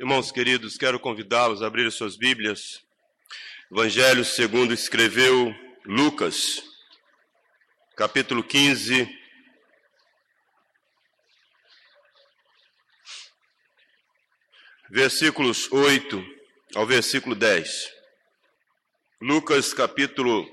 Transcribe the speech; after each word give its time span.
Irmãos 0.00 0.32
queridos, 0.32 0.78
quero 0.78 0.98
convidá-los 0.98 1.60
a 1.60 1.66
abrir 1.66 1.92
suas 1.92 2.16
Bíblias. 2.16 2.82
Evangelho 3.70 4.24
segundo 4.24 4.72
escreveu 4.72 5.54
Lucas, 5.84 6.64
capítulo 7.94 8.42
15. 8.42 9.06
Versículos 14.88 15.70
8 15.70 16.24
ao 16.76 16.86
versículo 16.86 17.34
10. 17.34 17.92
Lucas 19.20 19.74
capítulo 19.74 20.50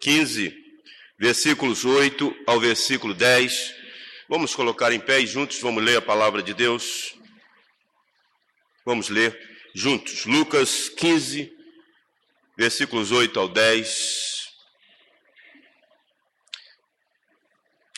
15, 0.00 0.52
versículos 1.16 1.84
8 1.84 2.34
ao 2.48 2.58
versículo 2.58 3.14
10. 3.14 3.76
Vamos 4.28 4.56
colocar 4.56 4.92
em 4.92 4.98
pé 4.98 5.20
e 5.20 5.26
juntos 5.28 5.60
vamos 5.60 5.84
ler 5.84 5.98
a 5.98 6.02
palavra 6.02 6.42
de 6.42 6.52
Deus. 6.52 7.21
Vamos 8.84 9.08
ler 9.08 9.38
juntos. 9.74 10.26
Lucas 10.26 10.88
15, 10.88 11.52
versículos 12.56 13.12
8 13.12 13.38
ao 13.38 13.48
10. 13.48 14.48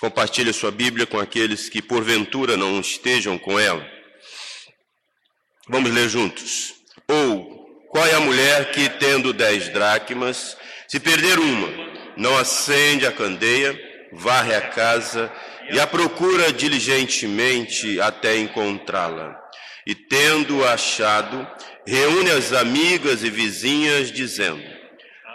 Compartilhe 0.00 0.52
sua 0.52 0.70
Bíblia 0.70 1.06
com 1.06 1.18
aqueles 1.18 1.68
que 1.70 1.80
porventura 1.80 2.56
não 2.56 2.78
estejam 2.80 3.38
com 3.38 3.58
ela. 3.58 3.86
Vamos 5.68 5.90
ler 5.90 6.08
juntos. 6.10 6.74
Ou, 7.08 7.86
qual 7.90 8.06
é 8.06 8.12
a 8.12 8.20
mulher 8.20 8.70
que, 8.70 8.88
tendo 8.90 9.32
dez 9.32 9.70
dracmas, 9.70 10.56
se 10.86 11.00
perder 11.00 11.38
uma, 11.38 11.68
não 12.18 12.36
acende 12.36 13.06
a 13.06 13.12
candeia, 13.12 13.78
varre 14.12 14.54
a 14.54 14.68
casa 14.68 15.32
e 15.70 15.80
a 15.80 15.86
procura 15.86 16.52
diligentemente 16.52 17.98
até 18.00 18.36
encontrá-la? 18.36 19.43
E, 19.86 19.94
tendo 19.94 20.64
achado, 20.64 21.46
reúne 21.86 22.30
as 22.30 22.52
amigas 22.52 23.22
e 23.22 23.30
vizinhas, 23.30 24.10
dizendo: 24.10 24.62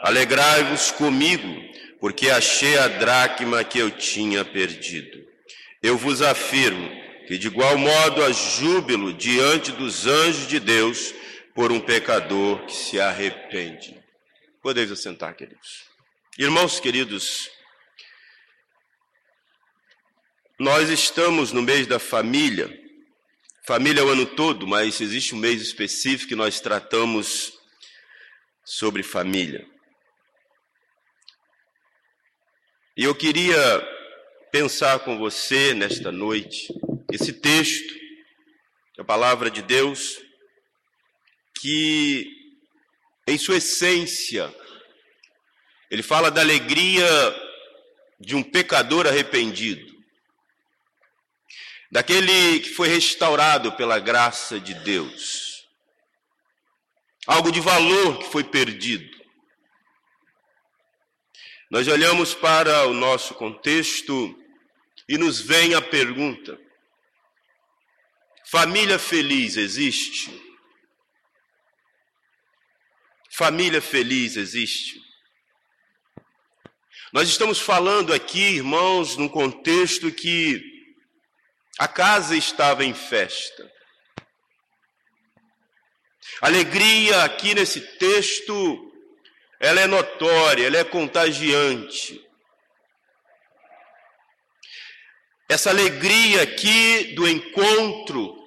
Alegrai-vos 0.02 0.92
comigo, 0.92 1.62
porque 2.00 2.30
achei 2.30 2.78
a 2.78 2.88
dracma 2.88 3.64
que 3.64 3.80
eu 3.80 3.92
tinha 3.92 4.44
perdido. 4.44 5.28
Eu 5.82 5.98
vos 5.98 6.22
afirmo 6.22 6.90
que, 7.28 7.38
de 7.38 7.48
igual 7.48 7.78
modo, 7.78 8.24
há 8.24 8.32
júbilo 8.32 9.14
diante 9.14 9.72
dos 9.72 10.08
anjos 10.08 10.48
de 10.48 10.60
Deus 10.60 11.14
por 11.54 11.72
um 11.72 11.80
pecador 11.80 12.66
que 12.66 12.74
se 12.74 13.00
arrepende. 13.00 13.98
Podeis 14.62 14.92
assentar, 14.92 15.36
queridos. 15.36 15.84
Irmãos 16.38 16.80
queridos, 16.80 17.50
nós 20.58 20.90
estamos 20.90 21.52
no 21.52 21.62
mês 21.62 21.86
da 21.86 22.00
família 22.00 22.89
Família 23.70 24.02
é 24.02 24.04
o 24.04 24.10
ano 24.10 24.26
todo, 24.26 24.66
mas 24.66 25.00
existe 25.00 25.36
um 25.36 25.38
mês 25.38 25.62
específico 25.62 26.30
que 26.30 26.36
nós 26.36 26.60
tratamos 26.60 27.54
sobre 28.66 29.04
família. 29.04 29.64
E 32.98 33.04
eu 33.04 33.14
queria 33.14 33.56
pensar 34.52 34.98
com 35.02 35.20
você 35.20 35.76
nesta 35.76 36.12
noite 36.12 36.68
esse 37.14 37.32
texto, 37.32 37.94
a 38.98 39.04
palavra 39.04 39.52
de 39.52 39.62
Deus, 39.62 40.20
que 41.62 42.26
em 43.28 43.38
sua 43.38 43.58
essência 43.58 44.52
ele 45.92 46.02
fala 46.02 46.32
da 46.32 46.42
alegria 46.42 47.06
de 48.20 48.36
um 48.36 48.42
pecador 48.42 49.06
arrependido 49.06 49.89
daquele 51.92 52.60
que 52.60 52.70
foi 52.74 52.88
restaurado 52.88 53.72
pela 53.74 54.00
graça 54.00 54.60
de 54.60 54.74
Deus. 54.76 55.68
Algo 57.26 57.52
de 57.52 57.60
valor 57.60 58.20
que 58.20 58.32
foi 58.32 58.44
perdido. 58.44 59.18
Nós 61.70 61.88
olhamos 61.88 62.34
para 62.34 62.88
o 62.88 62.94
nosso 62.94 63.36
contexto 63.36 64.36
e 65.08 65.18
nos 65.18 65.40
vem 65.40 65.76
a 65.76 65.82
pergunta: 65.82 66.60
família 68.46 68.98
feliz 68.98 69.58
existe? 69.58 70.32
Família 73.32 73.82
feliz 73.82 74.36
existe? 74.36 75.00
Nós 77.14 77.30
estamos 77.30 77.60
falando 77.60 78.14
aqui, 78.14 78.56
irmãos, 78.58 79.16
num 79.18 79.30
contexto 79.30 80.12
que 80.12 80.69
a 81.80 81.88
casa 81.88 82.36
estava 82.36 82.84
em 82.84 82.94
festa. 82.94 83.72
Alegria 86.42 87.24
aqui 87.24 87.56
nesse 87.56 87.80
texto, 87.80 88.92
ela 89.62 89.80
é 89.80 89.88
notória, 89.88 90.68
ela 90.68 90.78
é 90.78 90.84
contagiante. 90.84 92.22
Essa 95.48 95.70
alegria 95.70 96.44
aqui 96.44 97.16
do 97.16 97.28
encontro, 97.28 98.38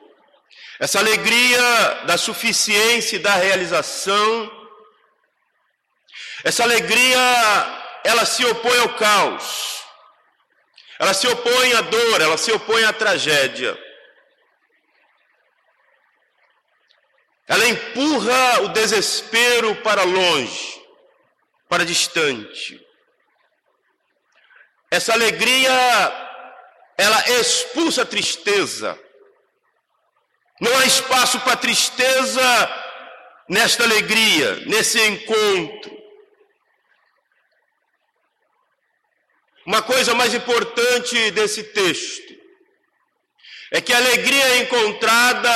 essa 0.79 0.99
alegria 0.99 2.05
da 2.05 2.19
suficiência 2.19 3.17
e 3.17 3.19
da 3.19 3.35
realização, 3.35 4.69
essa 6.45 6.63
alegria, 6.65 7.19
ela 8.05 8.27
se 8.27 8.45
opõe 8.45 8.79
ao 8.79 8.95
caos. 8.97 9.82
Ela 11.03 11.15
se 11.15 11.27
opõe 11.27 11.73
à 11.73 11.81
dor, 11.81 12.21
ela 12.21 12.39
se 12.39 12.53
opõe 12.53 12.85
à 12.85 12.93
tragédia. 12.93 13.77
Ela 17.49 17.67
empurra 17.67 18.61
o 18.61 18.69
desespero 18.69 19.75
para 19.83 20.05
longe, 20.05 20.81
para 21.69 21.85
distante. 21.85 22.81
Essa 24.93 25.13
alegria, 25.13 25.73
ela 26.97 27.29
expulsa 27.31 28.03
a 28.03 28.07
tristeza. 28.07 28.97
Não 30.61 30.79
há 30.79 30.87
espaço 30.87 31.41
para 31.41 31.57
tristeza 31.57 32.45
nesta 33.49 33.83
alegria, 33.83 34.55
nesse 34.67 35.05
encontro. 35.05 36.02
Uma 39.65 39.81
coisa 39.81 40.15
mais 40.15 40.35
importante 40.35 41.31
desse 41.31 41.63
texto 41.63 42.33
é 43.71 43.81
que 43.81 43.93
a 43.93 43.97
alegria 43.97 44.45
é 44.45 44.59
encontrada 44.59 45.51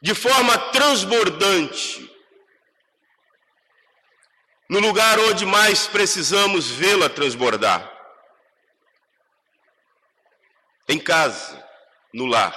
de 0.00 0.14
forma 0.14 0.56
transbordante 0.72 2.08
no 4.70 4.80
lugar 4.80 5.18
onde 5.18 5.44
mais 5.44 5.86
precisamos 5.86 6.70
vê-la 6.70 7.08
transbordar. 7.08 7.90
Em 10.88 10.98
casa, 10.98 11.62
no 12.12 12.26
lar. 12.26 12.56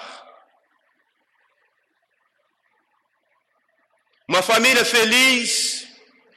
Uma 4.28 4.42
família 4.42 4.86
feliz 4.86 5.86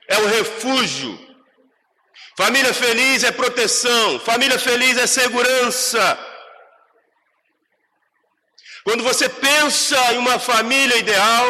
é 0.08 0.18
o 0.18 0.26
refúgio 0.26 1.23
Família 2.36 2.74
feliz 2.74 3.22
é 3.22 3.30
proteção, 3.30 4.18
família 4.20 4.58
feliz 4.58 4.96
é 4.98 5.06
segurança. 5.06 6.18
Quando 8.82 9.04
você 9.04 9.28
pensa 9.28 10.12
em 10.12 10.18
uma 10.18 10.38
família 10.38 10.96
ideal, 10.96 11.46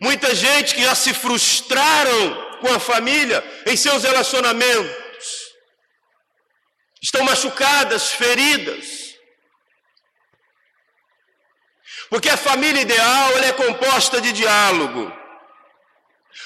muita 0.00 0.34
gente 0.34 0.74
que 0.74 0.84
já 0.84 0.94
se 0.94 1.14
frustraram 1.14 2.58
com 2.60 2.72
a 2.74 2.78
família 2.78 3.42
em 3.66 3.76
seus 3.76 4.02
relacionamentos, 4.04 5.26
estão 7.00 7.24
machucadas, 7.24 8.12
feridas. 8.12 9.16
Porque 12.10 12.28
a 12.28 12.36
família 12.36 12.82
ideal 12.82 13.38
é 13.38 13.52
composta 13.52 14.20
de 14.20 14.32
diálogo. 14.32 15.21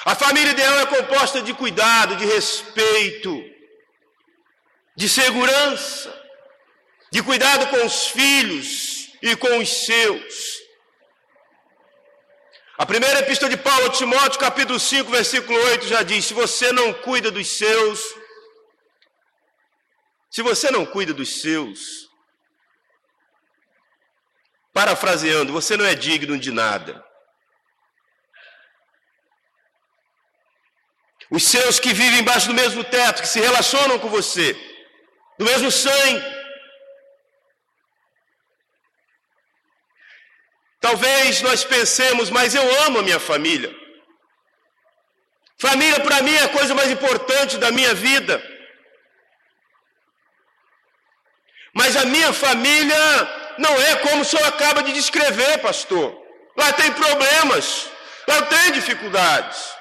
A 0.04 0.14
família 0.14 0.50
ideal 0.50 0.80
é 0.80 0.86
composta 0.86 1.40
de 1.40 1.54
cuidado, 1.54 2.16
de 2.16 2.24
respeito, 2.24 3.42
de 4.96 5.08
segurança, 5.08 6.12
de 7.10 7.22
cuidado 7.22 7.68
com 7.68 7.86
os 7.86 8.08
filhos 8.08 9.10
e 9.22 9.36
com 9.36 9.58
os 9.58 9.84
seus. 9.84 10.66
A 12.78 12.84
primeira 12.84 13.20
epístola 13.20 13.50
de 13.50 13.56
Paulo 13.56 13.86
a 13.86 13.90
Timóteo, 13.90 14.38
capítulo 14.38 14.78
5, 14.78 15.10
versículo 15.10 15.58
8, 15.58 15.86
já 15.86 16.02
diz: 16.02 16.26
Se 16.26 16.34
você 16.34 16.72
não 16.72 16.92
cuida 16.92 17.30
dos 17.30 17.48
seus, 17.56 18.00
se 20.30 20.42
você 20.42 20.70
não 20.70 20.84
cuida 20.84 21.14
dos 21.14 21.40
seus, 21.40 22.10
parafraseando, 24.74 25.52
você 25.52 25.76
não 25.76 25.86
é 25.86 25.94
digno 25.94 26.38
de 26.38 26.50
nada. 26.50 27.05
Os 31.30 31.42
seus 31.42 31.80
que 31.80 31.92
vivem 31.92 32.20
embaixo 32.20 32.48
do 32.48 32.54
mesmo 32.54 32.84
teto, 32.84 33.22
que 33.22 33.28
se 33.28 33.40
relacionam 33.40 33.98
com 33.98 34.08
você, 34.08 34.54
do 35.38 35.44
mesmo 35.44 35.70
sangue. 35.70 36.24
Talvez 40.80 41.42
nós 41.42 41.64
pensemos, 41.64 42.30
mas 42.30 42.54
eu 42.54 42.84
amo 42.84 43.00
a 43.00 43.02
minha 43.02 43.18
família. 43.18 43.74
Família 45.58 45.98
para 46.00 46.22
mim 46.22 46.34
é 46.34 46.42
a 46.44 46.48
coisa 46.48 46.74
mais 46.74 46.90
importante 46.90 47.56
da 47.58 47.70
minha 47.72 47.94
vida. 47.94 48.42
Mas 51.74 51.96
a 51.96 52.04
minha 52.04 52.32
família 52.32 52.96
não 53.58 53.74
é 53.80 53.96
como 53.96 54.22
o 54.22 54.24
senhor 54.24 54.46
acaba 54.46 54.82
de 54.82 54.92
descrever, 54.92 55.58
pastor. 55.58 56.16
Lá 56.56 56.72
tem 56.72 56.92
problemas, 56.92 57.90
lá 58.28 58.42
tem 58.42 58.72
dificuldades. 58.72 59.76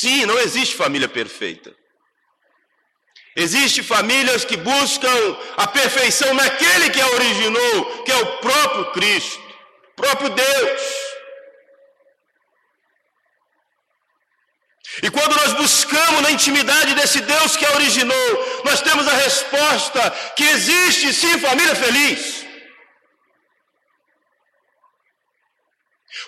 Sim, 0.00 0.24
não 0.24 0.38
existe 0.38 0.74
família 0.74 1.06
perfeita. 1.06 1.70
Existem 3.36 3.84
famílias 3.84 4.42
que 4.42 4.56
buscam 4.56 5.16
a 5.54 5.66
perfeição 5.66 6.32
naquele 6.32 6.88
que 6.88 7.00
a 7.00 7.08
originou, 7.08 8.02
que 8.02 8.10
é 8.10 8.16
o 8.16 8.38
próprio 8.38 8.90
Cristo, 8.92 9.42
próprio 9.94 10.30
Deus. 10.30 10.82
E 15.02 15.10
quando 15.10 15.36
nós 15.36 15.52
buscamos 15.52 16.22
na 16.22 16.30
intimidade 16.30 16.94
desse 16.94 17.20
Deus 17.20 17.54
que 17.54 17.66
a 17.66 17.74
originou, 17.74 18.62
nós 18.64 18.80
temos 18.80 19.06
a 19.06 19.12
resposta 19.12 20.10
que 20.36 20.44
existe 20.44 21.12
sim 21.12 21.38
família 21.38 21.74
feliz. 21.74 22.41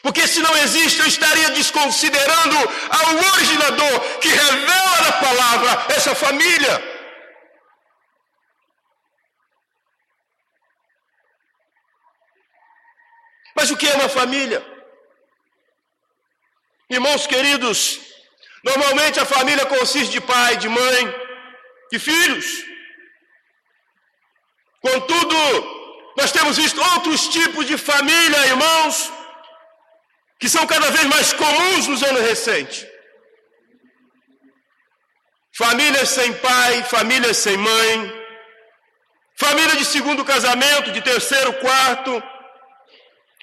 Porque 0.04 0.24
se 0.28 0.40
não 0.46 0.54
existe, 0.58 1.00
eu 1.00 1.06
estaria 1.06 1.50
desconsiderando 1.58 2.56
ao 2.98 3.12
originador 3.32 4.00
que 4.22 4.28
revela 4.28 5.00
na 5.06 5.12
palavra 5.12 5.86
essa 5.96 6.14
família. 6.14 6.74
Mas 13.56 13.70
o 13.70 13.78
que 13.78 13.88
é 13.88 13.94
uma 13.94 14.10
família? 14.10 14.60
Irmãos 16.90 17.26
queridos, 17.26 17.98
normalmente 18.62 19.18
a 19.18 19.24
família 19.24 19.64
consiste 19.64 20.12
de 20.12 20.20
pai, 20.20 20.58
de 20.58 20.68
mãe, 20.68 21.02
de 21.90 21.98
filhos. 21.98 22.46
Contudo, 24.82 25.36
nós 26.18 26.30
temos 26.30 26.58
visto 26.58 26.78
outros 26.92 27.26
tipos 27.28 27.66
de 27.66 27.78
família, 27.78 28.46
irmãos, 28.48 29.13
que 30.38 30.48
são 30.48 30.66
cada 30.66 30.90
vez 30.90 31.04
mais 31.04 31.32
comuns 31.32 31.86
nos 31.86 32.02
anos 32.02 32.22
recentes. 32.22 32.86
Famílias 35.56 36.08
sem 36.08 36.32
pai, 36.34 36.82
famílias 36.84 37.36
sem 37.36 37.56
mãe, 37.56 38.25
família 39.36 39.76
de 39.76 39.84
segundo 39.84 40.25
casamento, 40.25 40.92
de 40.92 41.00
terceiro, 41.00 41.52
quarto, 41.54 42.22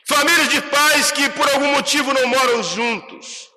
Famílias 0.06 0.50
de 0.50 0.62
pais 0.62 1.12
que 1.12 1.30
por 1.30 1.48
algum 1.50 1.72
motivo 1.72 2.14
não 2.14 2.28
moram 2.28 2.64
juntos. 2.64 3.50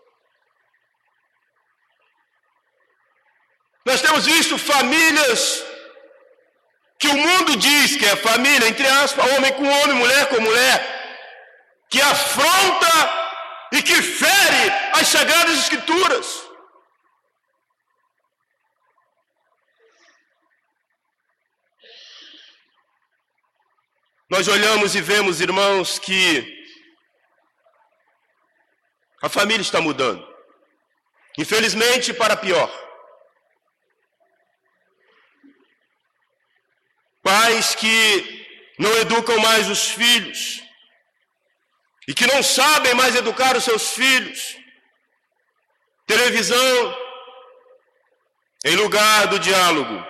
Nós 3.85 4.01
temos 4.01 4.25
visto 4.25 4.57
famílias 4.57 5.65
que 6.99 7.09
o 7.09 7.17
mundo 7.17 7.57
diz 7.57 7.97
que 7.97 8.07
é 8.07 8.17
família, 8.17 8.69
entre 8.69 8.87
aspas, 8.87 9.31
homem 9.33 9.53
com 9.55 9.67
homem, 9.69 9.97
mulher 9.97 10.29
com 10.29 10.41
mulher, 10.41 10.77
que 11.91 12.01
afronta 12.01 13.24
e 13.77 13.83
que 13.83 14.01
fere 14.01 14.71
as 14.93 15.09
sagradas 15.09 15.59
escrituras. 15.59 16.49
Nós 24.31 24.47
olhamos 24.47 24.95
e 24.95 25.01
vemos, 25.01 25.41
irmãos, 25.41 25.99
que 25.99 26.23
a 29.21 29.29
família 29.29 29.63
está 29.63 29.81
mudando. 29.81 30.25
Infelizmente, 31.37 32.15
para 32.15 32.37
pior. 32.37 32.71
Pais 37.23 37.75
que 37.75 38.75
não 38.79 38.93
educam 38.99 39.39
mais 39.39 39.69
os 39.69 39.91
filhos 39.91 40.64
e 42.07 42.15
que 42.15 42.27
não 42.27 42.43
sabem 42.43 42.95
mais 42.95 43.15
educar 43.15 43.57
os 43.57 43.65
seus 43.65 43.93
filhos. 43.93 44.57
Televisão 46.07 47.05
em 48.65 48.77
lugar 48.77 49.27
do 49.27 49.39
diálogo. 49.39 50.05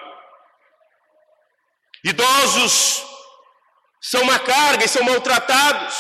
Idosos 2.04 3.04
são 4.00 4.22
uma 4.22 4.38
carga 4.38 4.84
e 4.84 4.88
são 4.88 5.02
maltratados. 5.04 5.96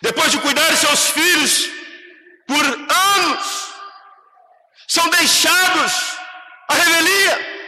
Depois 0.00 0.30
de 0.30 0.38
cuidar 0.38 0.70
de 0.70 0.76
seus 0.76 1.10
filhos 1.10 1.68
por 2.46 2.64
anos, 2.64 3.74
são 4.86 5.10
deixados 5.10 5.92
à 6.68 6.74
revelia, 6.74 7.66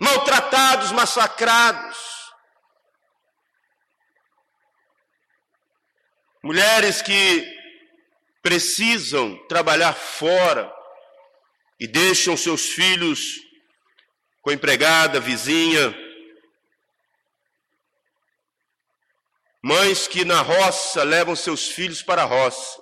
maltratados, 0.00 0.90
massacrados. 0.92 2.13
Mulheres 6.44 7.02
que 7.02 7.44
precisam 8.42 9.36
trabalhar 9.48 9.94
fora 9.94 10.70
e 11.80 11.88
deixam 11.88 12.36
seus 12.36 12.66
filhos 12.66 13.40
com 14.42 14.52
empregada, 14.52 15.18
vizinha, 15.18 15.92
Mães 19.66 20.06
que 20.06 20.26
na 20.26 20.42
roça 20.42 21.02
levam 21.02 21.34
seus 21.34 21.70
filhos 21.70 22.02
para 22.02 22.20
a 22.20 22.26
roça 22.26 22.78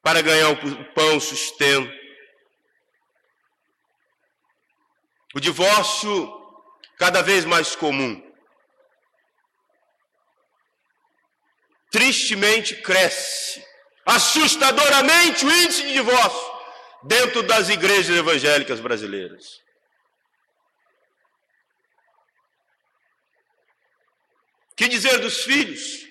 para 0.00 0.22
ganhar 0.22 0.50
o 0.50 0.84
pão, 0.94 1.16
o 1.16 1.20
sustento. 1.20 1.92
O 5.34 5.40
divórcio 5.40 6.32
cada 6.96 7.22
vez 7.22 7.44
mais 7.44 7.74
comum. 7.74 8.22
Tristemente 11.92 12.76
cresce, 12.76 13.62
assustadoramente 14.06 15.44
o 15.44 15.52
índice 15.52 15.82
de 15.82 15.92
divórcio 15.92 16.52
dentro 17.02 17.42
das 17.42 17.68
igrejas 17.68 18.16
evangélicas 18.16 18.80
brasileiras. 18.80 19.60
Que 24.74 24.88
dizer 24.88 25.18
dos 25.18 25.44
filhos? 25.44 26.08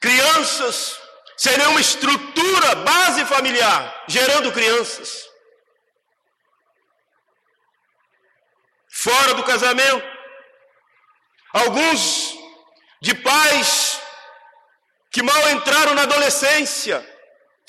Crianças 0.00 1.00
serão 1.36 1.72
uma 1.72 1.80
estrutura, 1.80 2.76
base 2.76 3.24
familiar, 3.24 4.04
gerando 4.08 4.52
crianças. 4.52 5.28
Fora 8.88 9.34
do 9.34 9.42
casamento. 9.42 10.06
Alguns 11.52 12.38
de 13.00 13.14
pais 13.16 13.81
que 15.12 15.22
mal 15.22 15.50
entraram 15.50 15.94
na 15.94 16.02
adolescência. 16.02 17.06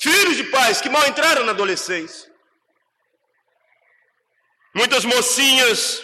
Filhos 0.00 0.36
de 0.36 0.44
pais 0.44 0.80
que 0.80 0.88
mal 0.88 1.06
entraram 1.06 1.44
na 1.44 1.52
adolescência. 1.52 2.32
Muitas 4.74 5.04
mocinhas 5.04 6.02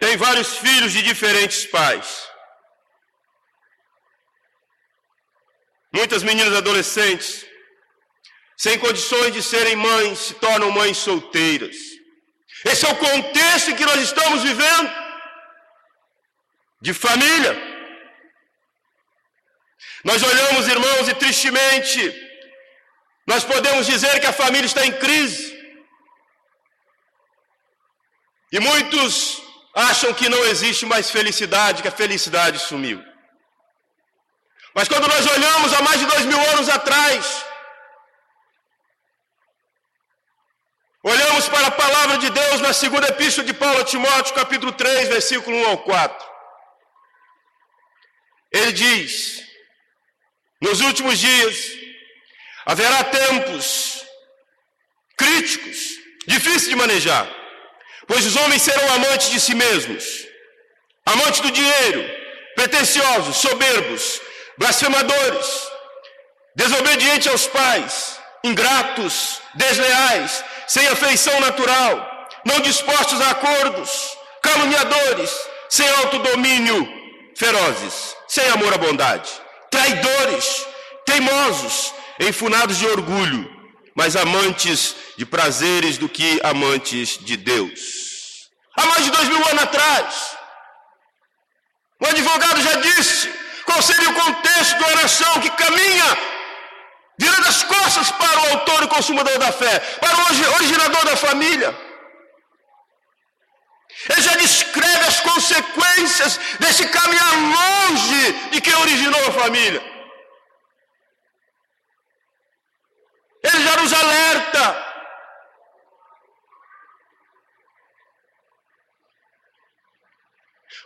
têm 0.00 0.16
vários 0.16 0.56
filhos 0.56 0.92
de 0.92 1.02
diferentes 1.02 1.64
pais. 1.66 2.28
Muitas 5.92 6.22
meninas 6.22 6.54
adolescentes, 6.54 7.46
sem 8.56 8.78
condições 8.78 9.32
de 9.32 9.42
serem 9.42 9.76
mães, 9.76 10.18
se 10.18 10.34
tornam 10.34 10.70
mães 10.70 10.96
solteiras. 10.96 11.76
Esse 12.64 12.84
é 12.84 12.88
o 12.90 12.96
contexto 12.96 13.70
em 13.70 13.76
que 13.76 13.84
nós 13.84 14.00
estamos 14.00 14.42
vivendo 14.42 14.90
de 16.80 16.92
família. 16.92 17.75
Nós 20.08 20.22
olhamos, 20.22 20.68
irmãos, 20.68 21.08
e 21.08 21.14
tristemente, 21.14 22.00
nós 23.26 23.42
podemos 23.42 23.86
dizer 23.86 24.20
que 24.20 24.28
a 24.28 24.38
família 24.40 24.66
está 24.66 24.86
em 24.86 24.92
crise. 24.92 25.44
E 28.52 28.60
muitos 28.60 29.42
acham 29.74 30.14
que 30.14 30.28
não 30.28 30.42
existe 30.44 30.86
mais 30.86 31.10
felicidade, 31.10 31.82
que 31.82 31.88
a 31.88 31.98
felicidade 32.02 32.60
sumiu. 32.60 33.02
Mas 34.76 34.86
quando 34.86 35.08
nós 35.08 35.26
olhamos 35.26 35.72
há 35.72 35.82
mais 35.82 35.98
de 35.98 36.06
dois 36.06 36.24
mil 36.24 36.40
anos 36.52 36.68
atrás, 36.68 37.44
olhamos 41.02 41.48
para 41.48 41.66
a 41.66 41.72
palavra 41.72 42.18
de 42.18 42.30
Deus 42.30 42.60
na 42.60 42.72
segunda 42.72 43.08
epístola 43.08 43.44
de 43.44 43.54
Paulo 43.54 43.80
a 43.80 43.84
Timóteo, 43.84 44.34
capítulo 44.34 44.70
3, 44.70 45.08
versículo 45.08 45.56
1 45.56 45.66
ao 45.66 45.78
4. 45.78 46.28
Ele 48.52 48.72
diz: 48.72 49.45
Nos 50.60 50.80
últimos 50.80 51.18
dias 51.18 51.56
haverá 52.64 53.04
tempos 53.04 54.04
críticos, 55.16 55.78
difíceis 56.26 56.68
de 56.68 56.76
manejar, 56.76 57.28
pois 58.06 58.24
os 58.24 58.36
homens 58.36 58.62
serão 58.62 58.94
amantes 58.94 59.30
de 59.30 59.40
si 59.40 59.54
mesmos, 59.54 60.26
amantes 61.04 61.40
do 61.40 61.50
dinheiro, 61.50 62.10
pretensiosos, 62.54 63.36
soberbos, 63.36 64.20
blasfemadores, 64.58 65.46
desobedientes 66.54 67.28
aos 67.28 67.46
pais, 67.46 68.18
ingratos, 68.42 69.40
desleais, 69.54 70.42
sem 70.66 70.86
afeição 70.88 71.38
natural, 71.40 72.28
não 72.44 72.60
dispostos 72.60 73.20
a 73.20 73.30
acordos, 73.30 74.16
caluniadores, 74.42 75.30
sem 75.68 75.88
autodomínio, 75.88 76.88
ferozes, 77.36 78.16
sem 78.26 78.48
amor 78.48 78.72
à 78.72 78.78
bondade, 78.78 79.30
traidores, 79.76 80.66
teimosos, 81.04 81.92
enfunados 82.18 82.78
de 82.78 82.86
orgulho, 82.86 83.42
mas 83.94 84.16
amantes 84.16 84.96
de 85.18 85.26
prazeres 85.26 85.98
do 85.98 86.08
que 86.08 86.40
amantes 86.42 87.18
de 87.20 87.36
Deus. 87.36 87.80
Há 88.74 88.86
mais 88.86 89.04
de 89.04 89.10
dois 89.10 89.28
mil 89.28 89.48
anos 89.48 89.62
atrás, 89.62 90.36
o 92.00 92.06
advogado 92.06 92.62
já 92.62 92.74
disse 92.76 93.30
qual 93.66 93.82
seria 93.82 94.10
o 94.10 94.14
contexto 94.14 94.78
da 94.78 94.86
oração 94.88 95.40
que 95.40 95.50
caminha 95.50 96.18
virando 97.18 97.48
as 97.48 97.62
costas 97.62 98.10
para 98.10 98.40
o 98.40 98.50
autor 98.52 98.82
e 98.84 98.88
consumador 98.88 99.38
da 99.38 99.52
fé, 99.52 99.78
para 100.00 100.16
o 100.16 100.54
originador 100.54 101.04
da 101.04 101.16
família. 101.16 101.85
Ele 104.08 104.22
já 104.22 104.34
descreve 104.36 105.04
as 105.06 105.20
consequências 105.20 106.38
desse 106.60 106.86
caminhar 106.88 107.32
longe 107.34 108.32
de 108.52 108.60
quem 108.60 108.74
originou 108.74 109.28
a 109.28 109.32
família. 109.32 109.82
Ele 113.42 113.62
já 113.64 113.76
nos 113.76 113.92
alerta. 113.92 114.86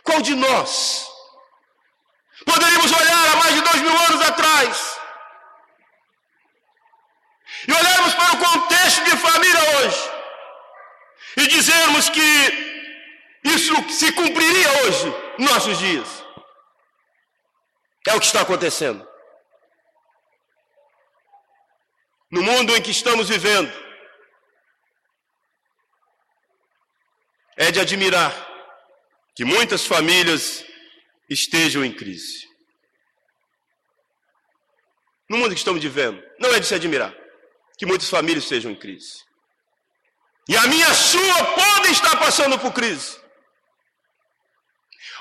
Qual 0.03 0.21
de 0.21 0.33
nós 0.35 1.07
poderíamos 2.43 2.91
olhar 2.91 3.31
há 3.31 3.35
mais 3.35 3.53
de 3.53 3.61
dois 3.61 3.81
mil 3.81 3.97
anos 3.97 4.21
atrás 4.27 4.99
e 7.67 7.71
olharmos 7.71 8.13
para 8.15 8.33
o 8.33 8.37
contexto 8.37 9.03
de 9.03 9.17
família 9.17 9.61
hoje 9.77 10.11
e 11.37 11.47
dizermos 11.47 12.09
que 12.09 12.70
isso 13.43 13.73
se 13.89 14.11
cumpriria 14.13 14.83
hoje, 14.83 15.05
nossos 15.39 15.77
dias. 15.79 16.07
É 18.07 18.13
o 18.13 18.19
que 18.19 18.25
está 18.25 18.41
acontecendo. 18.41 19.07
No 22.31 22.41
mundo 22.43 22.75
em 22.75 22.81
que 22.81 22.91
estamos 22.91 23.27
vivendo, 23.29 23.71
é 27.57 27.71
de 27.71 27.79
admirar 27.79 28.31
que 29.35 29.43
muitas 29.43 29.85
famílias 29.85 30.63
estejam 31.29 31.83
em 31.83 31.93
crise. 31.93 32.49
No 35.29 35.37
mundo 35.37 35.51
que 35.51 35.59
estamos 35.59 35.81
vivendo, 35.81 36.21
não 36.39 36.53
é 36.53 36.59
de 36.59 36.65
se 36.65 36.75
admirar 36.75 37.13
que 37.77 37.85
muitas 37.85 38.09
famílias 38.09 38.43
estejam 38.43 38.71
em 38.71 38.75
crise. 38.75 39.23
E 40.47 40.55
a 40.55 40.67
minha 40.67 40.93
sua 40.93 41.45
podem 41.55 41.91
estar 41.91 42.17
passando 42.17 42.59
por 42.59 42.73
crise 42.73 43.21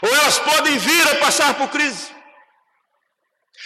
ou 0.03 0.09
elas 0.09 0.39
podem 0.39 0.79
vir 0.79 1.09
a 1.09 1.17
passar 1.17 1.55
por 1.55 1.69
crise. 1.69 2.15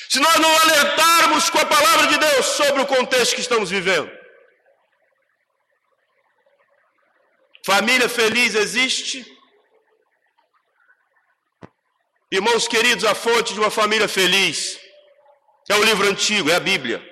Se 0.08 0.20
nós 0.20 0.36
não 0.36 0.58
alertarmos 0.58 1.50
com 1.50 1.58
a 1.58 1.66
palavra 1.66 2.06
de 2.08 2.18
Deus 2.18 2.46
sobre 2.46 2.82
o 2.82 2.86
contexto 2.86 3.34
que 3.34 3.40
estamos 3.40 3.70
vivendo. 3.70 4.10
Família 7.64 8.08
feliz 8.08 8.54
existe? 8.54 9.24
Irmãos 12.30 12.68
queridos, 12.68 13.04
a 13.04 13.14
fonte 13.14 13.54
de 13.54 13.60
uma 13.60 13.70
família 13.70 14.08
feliz 14.08 14.78
é 15.68 15.74
o 15.74 15.82
livro 15.82 16.06
antigo, 16.08 16.50
é 16.50 16.56
a 16.56 16.60
Bíblia. 16.60 17.02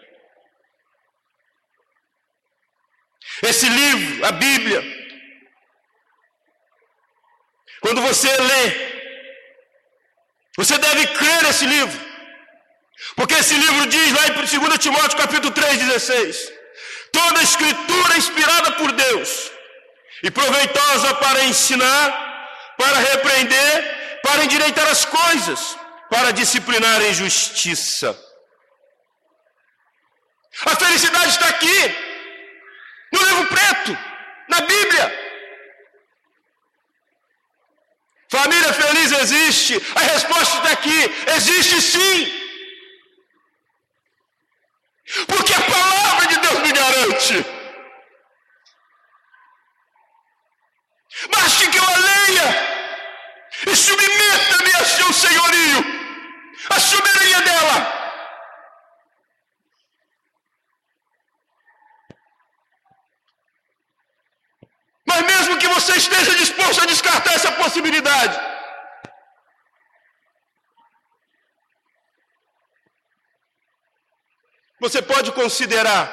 Esse 3.42 3.68
livro, 3.68 4.26
a 4.26 4.32
Bíblia, 4.32 4.82
quando 7.80 8.02
você 8.02 8.28
lê, 8.28 8.91
você 10.56 10.76
deve 10.78 11.06
crer 11.08 11.42
nesse 11.42 11.66
livro. 11.66 12.12
Porque 13.16 13.34
esse 13.34 13.54
livro 13.54 13.86
diz 13.86 14.12
lá 14.12 14.28
em 14.28 14.32
2 14.32 14.78
Timóteo 14.78 15.18
capítulo 15.18 15.52
3, 15.52 15.78
16: 15.78 16.52
Toda 17.12 17.40
a 17.40 17.42
escritura 17.42 18.14
é 18.14 18.18
inspirada 18.18 18.72
por 18.72 18.92
Deus 18.92 19.50
e 20.22 20.30
proveitosa 20.30 21.14
para 21.14 21.44
ensinar, 21.44 22.46
para 22.78 22.98
repreender, 22.98 24.20
para 24.22 24.44
endireitar 24.44 24.86
as 24.88 25.04
coisas, 25.04 25.76
para 26.08 26.32
disciplinar 26.32 27.02
em 27.02 27.14
justiça. 27.14 28.16
A 30.66 30.76
felicidade 30.76 31.28
está 31.28 31.48
aqui, 31.48 31.96
no 33.12 33.22
livro 33.24 33.46
preto, 33.46 33.98
na 34.48 34.60
Bíblia. 34.60 35.21
Família 38.32 38.72
feliz 38.72 39.12
existe? 39.12 39.74
A 39.94 40.00
resposta 40.00 40.56
está 40.56 40.72
aqui: 40.72 41.00
existe 41.36 41.82
sim. 41.82 42.18
Porque 45.26 45.52
a 45.52 45.60
palavra 45.60 46.26
de 46.28 46.36
Deus 46.44 46.58
me 46.60 46.72
garante. 46.72 47.44
Baste 51.34 51.68
que 51.68 51.78
eu 51.78 51.84
a 51.84 51.96
leia 52.08 52.48
e 53.70 53.76
submeta-me 53.76 54.72
a 54.80 54.84
seu 54.96 55.12
senhorio, 55.12 55.80
a 56.70 56.80
soberania 56.80 57.40
dela. 57.42 57.76
Mas 65.06 65.22
mesmo 65.22 65.58
que 65.58 65.68
você 65.68 65.91
esteja 66.02 66.34
disposto 66.42 66.80
a 66.82 66.86
descartar 66.86 67.34
essa 67.34 67.52
possibilidade, 67.52 68.36
você 74.80 75.00
pode 75.00 75.30
considerar 75.32 76.04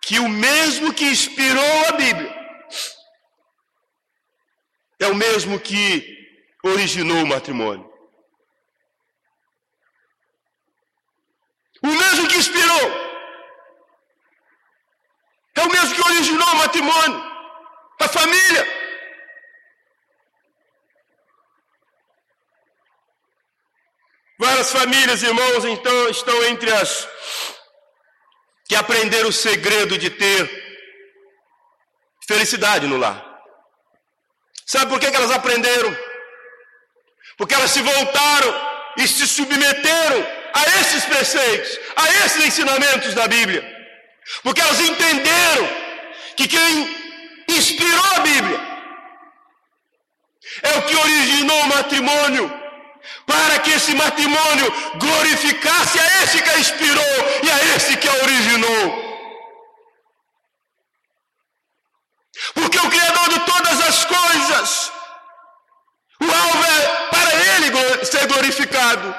que 0.00 0.18
o 0.18 0.28
mesmo 0.28 0.92
que 0.94 1.04
inspirou 1.04 1.74
a 1.88 1.92
Bíblia 1.92 2.32
é 4.98 5.06
o 5.08 5.14
mesmo 5.14 5.60
que 5.60 5.86
originou 6.64 7.22
o 7.22 7.26
matrimônio. 7.26 7.90
O 11.82 11.92
mesmo 12.02 12.28
que 12.28 12.36
inspirou 12.36 13.11
originou 16.04 16.48
o 16.48 16.56
matrimônio, 16.56 17.32
a 18.00 18.08
família. 18.08 18.82
Várias 24.38 24.72
famílias, 24.72 25.22
irmãos, 25.22 25.64
então 25.64 26.08
estão 26.08 26.44
entre 26.44 26.72
as 26.72 27.08
que 28.68 28.74
aprenderam 28.74 29.28
o 29.28 29.32
segredo 29.32 29.98
de 29.98 30.10
ter 30.10 30.62
felicidade 32.26 32.86
no 32.86 32.96
lar. 32.96 33.22
Sabe 34.66 34.90
por 34.90 34.98
que 34.98 35.06
elas 35.06 35.30
aprenderam? 35.30 35.96
Porque 37.36 37.54
elas 37.54 37.70
se 37.70 37.82
voltaram 37.82 38.72
e 38.96 39.06
se 39.06 39.26
submeteram 39.26 40.26
a 40.54 40.80
esses 40.80 41.04
preceitos, 41.04 41.78
a 41.96 42.08
esses 42.24 42.46
ensinamentos 42.46 43.14
da 43.14 43.28
Bíblia. 43.28 43.62
Porque 44.42 44.60
elas 44.60 44.80
entenderam 44.80 45.81
que 46.36 46.46
quem 46.48 46.72
inspirou 47.48 48.04
a 48.16 48.20
Bíblia 48.20 48.60
é 50.62 50.78
o 50.78 50.82
que 50.82 50.96
originou 50.96 51.60
o 51.60 51.68
matrimônio, 51.68 52.62
para 53.26 53.58
que 53.60 53.70
esse 53.70 53.94
matrimônio 53.94 54.72
glorificasse 54.98 55.98
a 55.98 56.22
esse 56.22 56.42
que 56.42 56.50
a 56.50 56.58
inspirou 56.58 57.16
e 57.42 57.50
a 57.50 57.76
esse 57.76 57.96
que 57.96 58.08
a 58.08 58.14
originou. 58.14 59.12
Porque 62.54 62.78
o 62.78 62.90
Criador 62.90 63.28
de 63.28 63.40
todas 63.40 63.80
as 63.88 64.04
coisas, 64.04 64.92
o 66.20 66.24
alvo 66.24 66.64
é 66.64 67.08
para 67.08 67.34
Ele 67.56 68.04
ser 68.04 68.26
glorificado. 68.26 69.14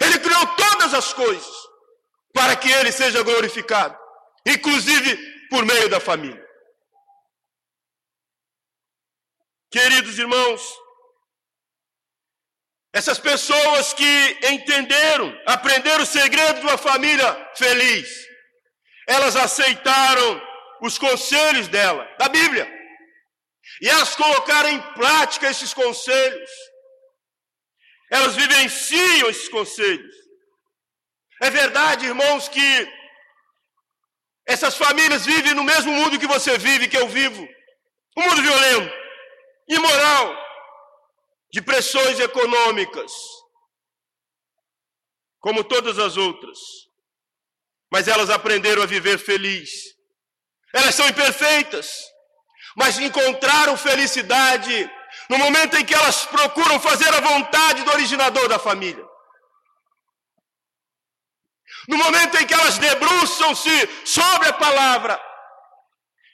Ele 0.00 0.18
criou 0.18 0.46
todas 0.46 0.94
as 0.94 1.12
coisas 1.12 1.54
para 2.32 2.56
que 2.56 2.70
Ele 2.70 2.90
seja 2.90 3.22
glorificado 3.22 4.04
inclusive 4.46 5.16
por 5.48 5.64
meio 5.64 5.88
da 5.88 5.98
família. 5.98 6.43
Queridos 9.74 10.16
irmãos, 10.20 10.62
essas 12.92 13.18
pessoas 13.18 13.92
que 13.92 14.38
entenderam, 14.52 15.36
aprenderam 15.44 16.04
o 16.04 16.06
segredo 16.06 16.60
de 16.60 16.66
uma 16.66 16.78
família 16.78 17.28
feliz, 17.56 18.08
elas 19.08 19.34
aceitaram 19.34 20.40
os 20.80 20.96
conselhos 20.96 21.66
dela, 21.66 22.08
da 22.20 22.28
Bíblia. 22.28 22.72
e 23.80 23.88
elas 23.88 24.14
colocaram 24.14 24.68
em 24.68 24.80
prática 24.92 25.50
esses 25.50 25.74
conselhos. 25.74 26.50
Elas 28.12 28.36
vivenciam 28.36 29.28
esses 29.28 29.48
conselhos. 29.48 30.14
É 31.42 31.50
verdade, 31.50 32.06
irmãos, 32.06 32.48
que 32.48 32.88
essas 34.46 34.76
famílias 34.76 35.26
vivem 35.26 35.52
no 35.52 35.64
mesmo 35.64 35.90
mundo 35.90 36.20
que 36.20 36.28
você 36.28 36.56
vive, 36.58 36.86
que 36.86 36.96
eu 36.96 37.08
vivo. 37.08 37.42
Um 38.16 38.22
mundo 38.22 38.40
violento, 38.40 39.03
imoral, 39.68 40.36
de 41.50 41.62
pressões 41.62 42.18
econômicas, 42.18 43.12
como 45.40 45.62
todas 45.62 45.98
as 45.98 46.16
outras. 46.16 46.58
Mas 47.92 48.08
elas 48.08 48.30
aprenderam 48.30 48.82
a 48.82 48.86
viver 48.86 49.18
feliz. 49.18 49.70
Elas 50.72 50.94
são 50.94 51.08
imperfeitas, 51.08 51.88
mas 52.76 52.98
encontraram 52.98 53.76
felicidade 53.76 54.90
no 55.28 55.38
momento 55.38 55.76
em 55.76 55.84
que 55.84 55.94
elas 55.94 56.24
procuram 56.26 56.80
fazer 56.80 57.12
a 57.14 57.20
vontade 57.20 57.82
do 57.84 57.92
originador 57.92 58.48
da 58.48 58.58
família. 58.58 59.04
No 61.86 61.98
momento 61.98 62.36
em 62.36 62.46
que 62.46 62.54
elas 62.54 62.78
debruçam-se 62.78 64.06
sobre 64.06 64.48
a 64.48 64.52
palavra. 64.54 65.33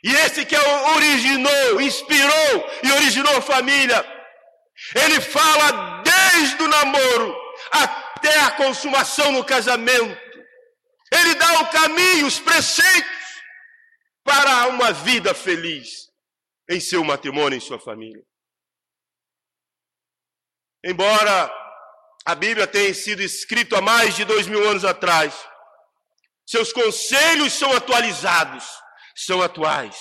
E 0.02 0.14
esse 0.14 0.46
que 0.46 0.56
originou, 0.56 1.80
inspirou 1.80 2.70
e 2.82 2.92
originou 2.92 3.36
a 3.36 3.42
família, 3.42 4.04
ele 4.94 5.20
fala 5.20 6.02
desde 6.02 6.62
o 6.62 6.68
namoro 6.68 7.36
até 7.70 8.40
a 8.40 8.50
consumação 8.52 9.32
no 9.32 9.44
casamento. 9.44 10.18
Ele 11.12 11.34
dá 11.34 11.60
o 11.60 11.70
caminho, 11.70 12.26
os 12.26 12.38
preceitos 12.38 13.20
para 14.24 14.68
uma 14.68 14.92
vida 14.92 15.34
feliz 15.34 16.08
em 16.68 16.80
seu 16.80 17.02
matrimônio, 17.04 17.56
em 17.56 17.60
sua 17.60 17.78
família. 17.78 18.22
Embora 20.84 21.52
a 22.24 22.34
Bíblia 22.34 22.66
tenha 22.66 22.94
sido 22.94 23.20
escrita 23.22 23.78
há 23.78 23.80
mais 23.82 24.14
de 24.14 24.24
dois 24.24 24.46
mil 24.46 24.66
anos 24.68 24.84
atrás, 24.84 25.34
seus 26.46 26.72
conselhos 26.72 27.52
são 27.52 27.72
atualizados, 27.74 28.64
são 29.14 29.42
atuais. 29.42 29.96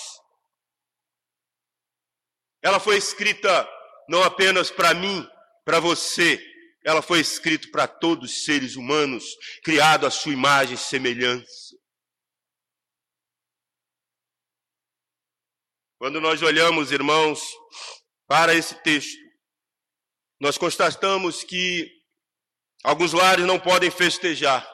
Ela 2.62 2.80
foi 2.80 2.98
escrita 2.98 3.68
não 4.10 4.24
apenas 4.24 4.72
para 4.72 4.94
mim, 4.94 5.28
para 5.64 5.80
você, 5.80 6.44
ela 6.84 7.02
foi 7.02 7.20
escrita 7.20 7.68
para 7.72 7.88
todos 7.88 8.32
os 8.32 8.44
seres 8.44 8.76
humanos, 8.76 9.24
criados 9.64 10.08
à 10.08 10.12
sua 10.12 10.34
imagem 10.34 10.74
e 10.74 10.78
semelhança. 10.78 11.78
Quando 16.00 16.20
nós 16.22 16.42
olhamos, 16.42 16.92
irmãos, 16.92 17.42
para 18.26 18.56
esse 18.56 18.74
texto, 18.82 19.20
nós 20.40 20.58
constatamos 20.58 21.44
que 21.44 21.92
alguns 22.84 23.12
lares 23.12 23.46
não 23.46 23.60
podem 23.60 23.92
festejar, 23.92 24.66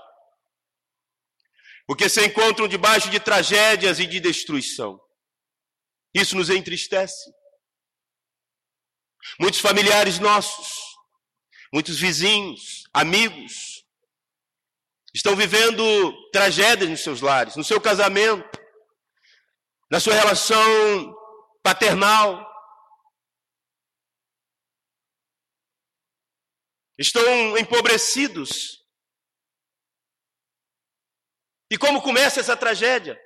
porque 1.87 2.09
se 2.09 2.25
encontram 2.25 2.67
debaixo 2.67 3.09
de 3.09 3.19
tragédias 3.19 3.99
e 3.99 4.07
de 4.07 4.19
destruição. 4.19 4.99
Isso 6.13 6.35
nos 6.35 6.49
entristece. 6.49 7.31
Muitos 9.39 9.59
familiares 9.59 10.19
nossos, 10.19 10.95
muitos 11.73 11.99
vizinhos, 11.99 12.83
amigos, 12.93 13.83
estão 15.13 15.35
vivendo 15.35 16.13
tragédias 16.31 16.89
nos 16.89 17.01
seus 17.01 17.21
lares, 17.21 17.55
no 17.55 17.63
seu 17.63 17.81
casamento, 17.81 18.59
na 19.89 19.99
sua 19.99 20.13
relação 20.13 21.15
paternal, 21.63 22.45
estão 26.97 27.57
empobrecidos. 27.57 28.84
E 31.69 31.77
como 31.77 32.01
começa 32.01 32.39
essa 32.39 32.55
tragédia? 32.55 33.19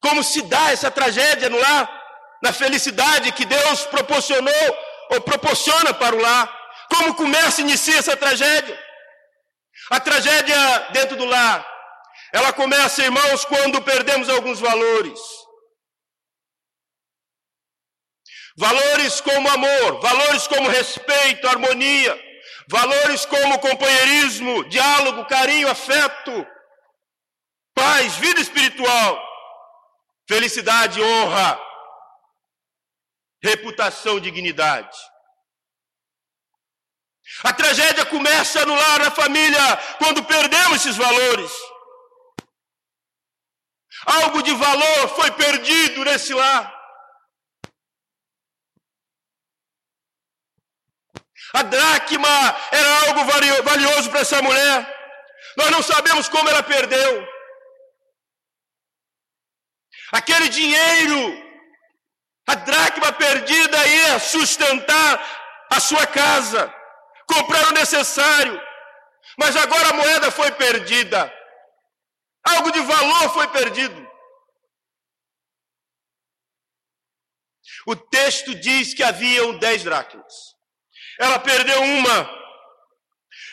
Como 0.00 0.22
se 0.22 0.42
dá 0.42 0.70
essa 0.70 0.90
tragédia 0.90 1.48
no 1.48 1.58
lar? 1.58 2.02
Na 2.42 2.52
felicidade 2.52 3.32
que 3.32 3.46
Deus 3.46 3.86
proporcionou 3.86 4.78
ou 5.10 5.20
proporciona 5.22 5.94
para 5.94 6.14
o 6.14 6.20
lar? 6.20 6.46
Como 6.90 7.14
começa 7.14 7.60
e 7.60 7.64
inicia 7.64 7.98
essa 7.98 8.16
tragédia? 8.16 8.78
A 9.90 10.00
tragédia 10.00 10.78
dentro 10.92 11.16
do 11.16 11.24
lar, 11.24 11.66
ela 12.32 12.52
começa, 12.52 13.02
irmãos, 13.02 13.44
quando 13.44 13.82
perdemos 13.82 14.28
alguns 14.28 14.60
valores. 14.60 15.20
Valores 18.56 19.20
como 19.20 19.48
amor, 19.48 20.00
valores 20.00 20.46
como 20.46 20.68
respeito, 20.68 21.48
harmonia, 21.48 22.33
valores 22.68 23.26
como 23.26 23.58
companheirismo, 23.58 24.64
diálogo, 24.68 25.26
carinho, 25.26 25.68
afeto, 25.68 26.46
paz, 27.74 28.16
vida 28.16 28.40
espiritual, 28.40 29.22
felicidade, 30.28 31.00
honra, 31.02 31.60
reputação, 33.42 34.18
dignidade. 34.18 34.96
A 37.42 37.52
tragédia 37.52 38.06
começa 38.06 38.64
no 38.64 38.74
lar, 38.74 39.00
na 39.00 39.10
família, 39.10 39.76
quando 39.98 40.24
perdemos 40.24 40.76
esses 40.76 40.96
valores. 40.96 41.50
Algo 44.06 44.42
de 44.42 44.54
valor 44.54 45.08
foi 45.16 45.30
perdido 45.32 46.04
nesse 46.04 46.34
lar. 46.34 46.73
A 51.54 51.62
dracma 51.62 52.56
era 52.72 53.06
algo 53.06 53.24
valioso 53.62 54.10
para 54.10 54.20
essa 54.20 54.42
mulher. 54.42 54.94
Nós 55.56 55.70
não 55.70 55.82
sabemos 55.84 56.28
como 56.28 56.48
ela 56.48 56.64
perdeu. 56.64 57.28
Aquele 60.10 60.48
dinheiro, 60.48 61.20
a 62.48 62.56
dracma 62.56 63.12
perdida 63.12 63.86
ia 63.86 64.18
sustentar 64.18 65.66
a 65.70 65.78
sua 65.78 66.06
casa, 66.08 66.74
comprar 67.26 67.68
o 67.68 67.72
necessário. 67.72 68.60
Mas 69.38 69.56
agora 69.56 69.90
a 69.90 69.94
moeda 69.94 70.32
foi 70.32 70.50
perdida. 70.52 71.32
Algo 72.46 72.72
de 72.72 72.80
valor 72.80 73.32
foi 73.32 73.46
perdido. 73.48 74.04
O 77.86 77.94
texto 77.94 78.54
diz 78.56 78.92
que 78.92 79.04
haviam 79.04 79.56
dez 79.58 79.84
dracmas. 79.84 80.54
Ela 81.18 81.38
perdeu 81.38 81.80
uma, 81.80 82.44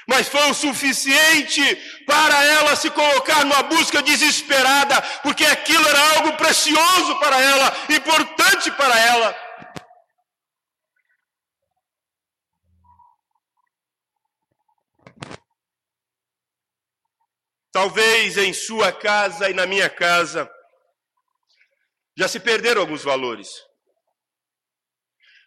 mas 0.08 0.28
foi 0.28 0.50
o 0.50 0.54
suficiente 0.54 1.76
para 2.06 2.44
ela 2.44 2.76
se 2.76 2.90
colocar 2.90 3.46
numa 3.46 3.64
busca 3.64 4.02
desesperada, 4.02 5.02
porque 5.24 5.46
aquilo 5.46 5.88
era 5.88 6.18
algo 6.18 6.38
precioso 6.38 7.20
para 7.20 7.40
ela, 7.40 7.74
importante 7.90 8.72
para 8.72 9.00
ela. 9.00 9.36
Talvez 17.72 18.38
em 18.38 18.52
sua 18.52 18.92
casa 18.92 19.50
e 19.50 19.54
na 19.54 19.66
minha 19.66 19.90
casa 19.90 20.52
já 22.18 22.28
se 22.28 22.40
perderam 22.40 22.82
alguns 22.82 23.04
valores. 23.04 23.50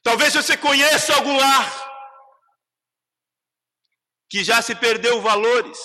Talvez 0.03 0.33
você 0.35 0.57
conheça 0.57 1.15
algum 1.15 1.37
lar 1.37 1.94
que 4.35 4.43
já 4.43 4.61
se 4.61 4.75
perdeu 4.75 5.21
valores, 5.21 5.79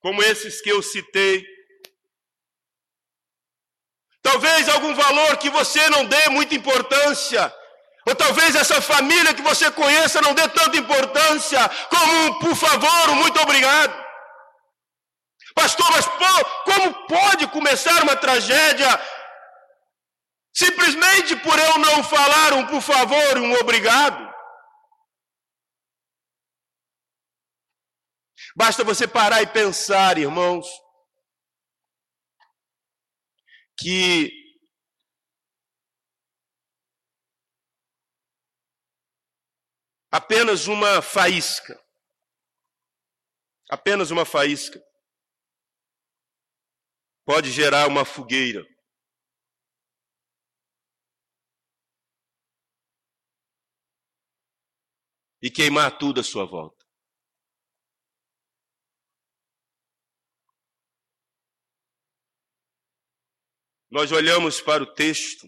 como 0.00 0.20
esses 0.24 0.60
que 0.60 0.70
eu 0.70 0.82
citei. 0.82 1.46
Talvez 4.20 4.68
algum 4.68 4.92
valor 4.92 5.36
que 5.36 5.48
você 5.48 5.88
não 5.90 6.04
dê 6.04 6.28
muita 6.30 6.56
importância, 6.56 7.54
ou 8.08 8.16
talvez 8.16 8.56
essa 8.56 8.82
família 8.82 9.32
que 9.32 9.40
você 9.40 9.70
conheça 9.70 10.20
não 10.20 10.34
dê 10.34 10.48
tanta 10.48 10.76
importância 10.76 11.60
como 11.88 12.12
um 12.24 12.38
por 12.40 12.56
favor, 12.56 13.10
um 13.10 13.14
muito 13.14 13.40
obrigado. 13.40 13.94
Pastor, 15.54 15.92
mas 15.92 16.06
pô, 16.06 16.44
como 16.64 17.06
pode 17.06 17.46
começar 17.52 18.02
uma 18.02 18.16
tragédia 18.16 19.00
simplesmente 20.52 21.36
por 21.36 21.56
eu 21.56 21.78
não 21.78 22.02
falar 22.02 22.54
um 22.54 22.66
por 22.66 22.80
favor, 22.80 23.38
um 23.38 23.54
obrigado? 23.60 24.31
Basta 28.56 28.84
você 28.84 29.08
parar 29.08 29.42
e 29.42 29.46
pensar, 29.46 30.18
irmãos, 30.18 30.66
que 33.78 34.30
apenas 40.10 40.66
uma 40.66 41.00
faísca, 41.00 41.74
apenas 43.70 44.10
uma 44.10 44.26
faísca, 44.26 44.78
pode 47.24 47.50
gerar 47.50 47.88
uma 47.88 48.04
fogueira. 48.04 48.62
E 55.40 55.50
queimar 55.50 55.98
tudo 55.98 56.20
à 56.20 56.22
sua 56.22 56.46
volta. 56.46 56.81
Nós 63.92 64.10
olhamos 64.10 64.58
para 64.58 64.82
o 64.82 64.94
texto 64.94 65.46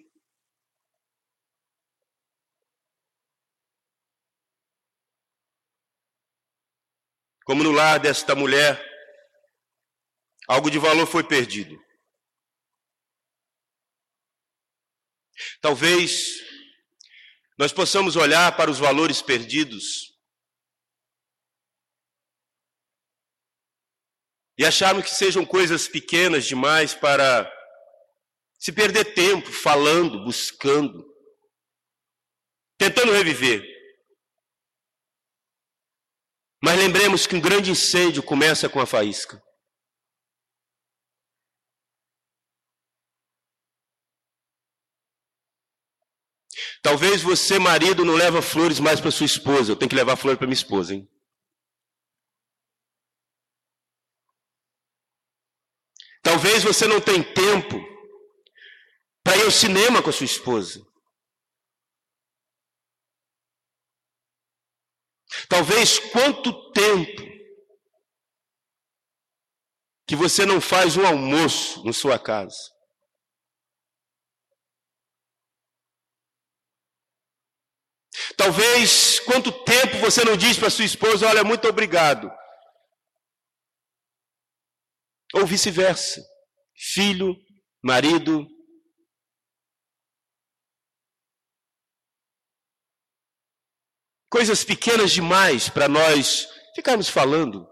como 7.46 7.64
no 7.64 7.72
lar 7.72 7.98
desta 7.98 8.34
mulher, 8.34 8.78
algo 10.46 10.70
de 10.70 10.78
valor 10.78 11.06
foi 11.06 11.24
perdido. 11.24 11.82
Talvez 15.62 16.42
nós 17.56 17.72
possamos 17.72 18.14
olhar 18.14 18.54
para 18.58 18.70
os 18.70 18.78
valores 18.78 19.22
perdidos 19.22 20.14
e 24.58 24.66
acharmos 24.66 25.04
que 25.04 25.14
sejam 25.14 25.46
coisas 25.46 25.88
pequenas 25.88 26.44
demais 26.44 26.92
para 26.92 27.50
se 28.64 28.72
perder 28.72 29.12
tempo 29.12 29.52
falando, 29.52 30.24
buscando, 30.24 31.04
tentando 32.78 33.12
reviver. 33.12 33.62
Mas 36.62 36.78
lembremos 36.78 37.26
que 37.26 37.36
um 37.36 37.40
grande 37.42 37.70
incêndio 37.70 38.22
começa 38.22 38.66
com 38.66 38.80
a 38.80 38.86
faísca. 38.86 39.38
Talvez 46.82 47.20
você, 47.20 47.58
marido, 47.58 48.02
não 48.02 48.14
leva 48.14 48.40
flores 48.40 48.80
mais 48.80 48.98
para 48.98 49.10
sua 49.10 49.26
esposa. 49.26 49.72
Eu 49.72 49.76
tenho 49.76 49.90
que 49.90 49.94
levar 49.94 50.16
flores 50.16 50.38
para 50.38 50.46
minha 50.46 50.54
esposa, 50.54 50.94
hein? 50.94 51.06
Talvez 56.22 56.64
você 56.64 56.86
não 56.86 56.98
tenha 56.98 57.22
tempo 57.34 57.93
para 59.24 59.38
ir 59.38 59.44
ao 59.44 59.50
cinema 59.50 60.02
com 60.02 60.10
a 60.10 60.12
sua 60.12 60.26
esposa. 60.26 60.86
Talvez 65.48 65.98
quanto 65.98 66.70
tempo 66.72 67.22
que 70.06 70.14
você 70.14 70.44
não 70.44 70.60
faz 70.60 70.96
um 70.96 71.06
almoço 71.06 71.82
na 71.84 71.92
sua 71.92 72.18
casa. 72.18 72.72
Talvez 78.36 79.20
quanto 79.20 79.50
tempo 79.64 79.98
você 79.98 80.24
não 80.24 80.36
diz 80.36 80.58
para 80.58 80.70
sua 80.70 80.84
esposa, 80.84 81.26
olha, 81.26 81.42
muito 81.42 81.66
obrigado. 81.66 82.30
Ou 85.32 85.46
vice-versa. 85.46 86.22
Filho, 86.76 87.34
marido, 87.82 88.46
coisas 94.34 94.64
pequenas 94.64 95.12
demais 95.12 95.68
para 95.68 95.88
nós 95.88 96.48
ficarmos 96.74 97.08
falando. 97.08 97.70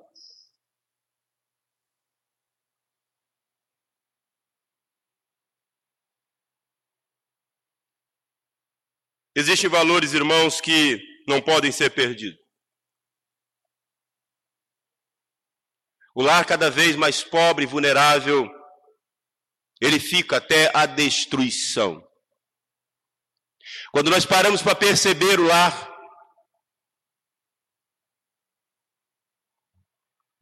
Existem 9.35 9.69
valores, 9.69 10.13
irmãos, 10.13 10.61
que 10.61 11.01
não 11.27 11.43
podem 11.43 11.73
ser 11.73 11.91
perdidos. 11.91 12.39
O 16.15 16.23
lar 16.23 16.47
cada 16.47 16.71
vez 16.71 16.95
mais 16.95 17.25
pobre 17.25 17.65
e 17.65 17.67
vulnerável, 17.67 18.49
ele 19.81 19.99
fica 19.99 20.37
até 20.37 20.71
a 20.73 20.87
destruição. 20.87 22.01
Quando 23.91 24.13
nós 24.13 24.25
paramos 24.25 24.63
para 24.63 24.77
perceber 24.77 25.41
o 25.41 25.47
lar, 25.49 25.92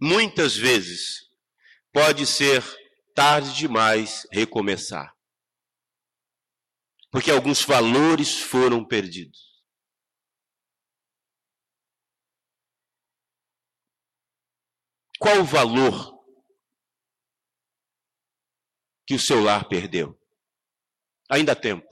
muitas 0.00 0.56
vezes 0.56 1.30
pode 1.92 2.26
ser 2.26 2.62
tarde 3.14 3.54
demais 3.54 4.26
recomeçar. 4.32 5.14
Porque 7.10 7.30
alguns 7.30 7.62
valores 7.64 8.40
foram 8.40 8.86
perdidos. 8.86 9.50
Qual 15.18 15.40
o 15.40 15.44
valor 15.44 16.18
que 19.06 19.14
o 19.14 19.18
seu 19.18 19.42
lar 19.42 19.68
perdeu? 19.68 20.18
Ainda 21.28 21.52
há 21.52 21.56
tempo 21.56 21.88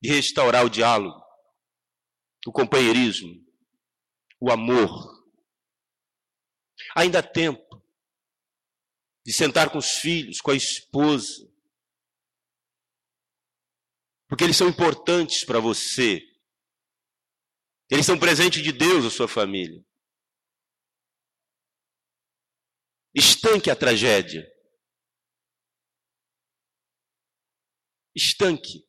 de 0.00 0.10
restaurar 0.10 0.64
o 0.64 0.70
diálogo, 0.70 1.20
o 2.46 2.52
companheirismo, 2.52 3.34
o 4.40 4.50
amor, 4.50 5.17
Ainda 6.98 7.20
há 7.20 7.22
tempo 7.22 7.80
de 9.24 9.32
sentar 9.32 9.70
com 9.70 9.78
os 9.78 9.98
filhos, 9.98 10.40
com 10.40 10.50
a 10.50 10.56
esposa, 10.56 11.48
porque 14.28 14.42
eles 14.42 14.56
são 14.56 14.68
importantes 14.68 15.44
para 15.44 15.60
você. 15.60 16.20
Eles 17.88 18.04
são 18.04 18.18
presente 18.18 18.60
de 18.60 18.72
Deus 18.72 19.04
à 19.06 19.10
sua 19.10 19.28
família. 19.28 19.80
Estanque 23.14 23.70
a 23.70 23.76
tragédia. 23.76 24.44
Estanque 28.12 28.84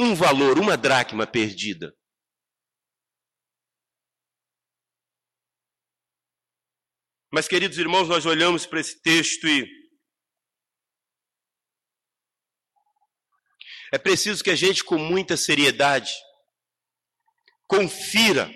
um 0.00 0.14
valor, 0.14 0.60
uma 0.60 0.76
dracma 0.76 1.26
perdida. 1.26 1.92
Mas, 7.32 7.46
queridos 7.46 7.78
irmãos, 7.78 8.08
nós 8.08 8.26
olhamos 8.26 8.66
para 8.66 8.80
esse 8.80 9.00
texto 9.00 9.46
e 9.46 9.68
é 13.92 13.98
preciso 13.98 14.42
que 14.42 14.50
a 14.50 14.56
gente, 14.56 14.84
com 14.84 14.98
muita 14.98 15.36
seriedade, 15.36 16.12
confira 17.68 18.50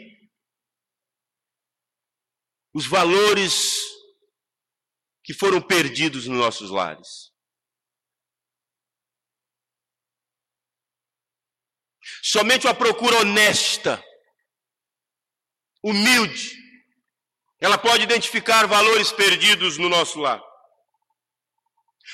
os 2.72 2.86
valores 2.86 3.80
que 5.22 5.32
foram 5.32 5.62
perdidos 5.62 6.26
nos 6.26 6.38
nossos 6.38 6.70
lares. 6.70 7.32
Somente 12.22 12.66
uma 12.66 12.74
procura 12.74 13.18
honesta, 13.20 14.04
humilde, 15.82 16.63
ela 17.64 17.78
pode 17.78 18.02
identificar 18.02 18.66
valores 18.66 19.10
perdidos 19.10 19.78
no 19.78 19.88
nosso 19.88 20.20
lar. 20.20 20.42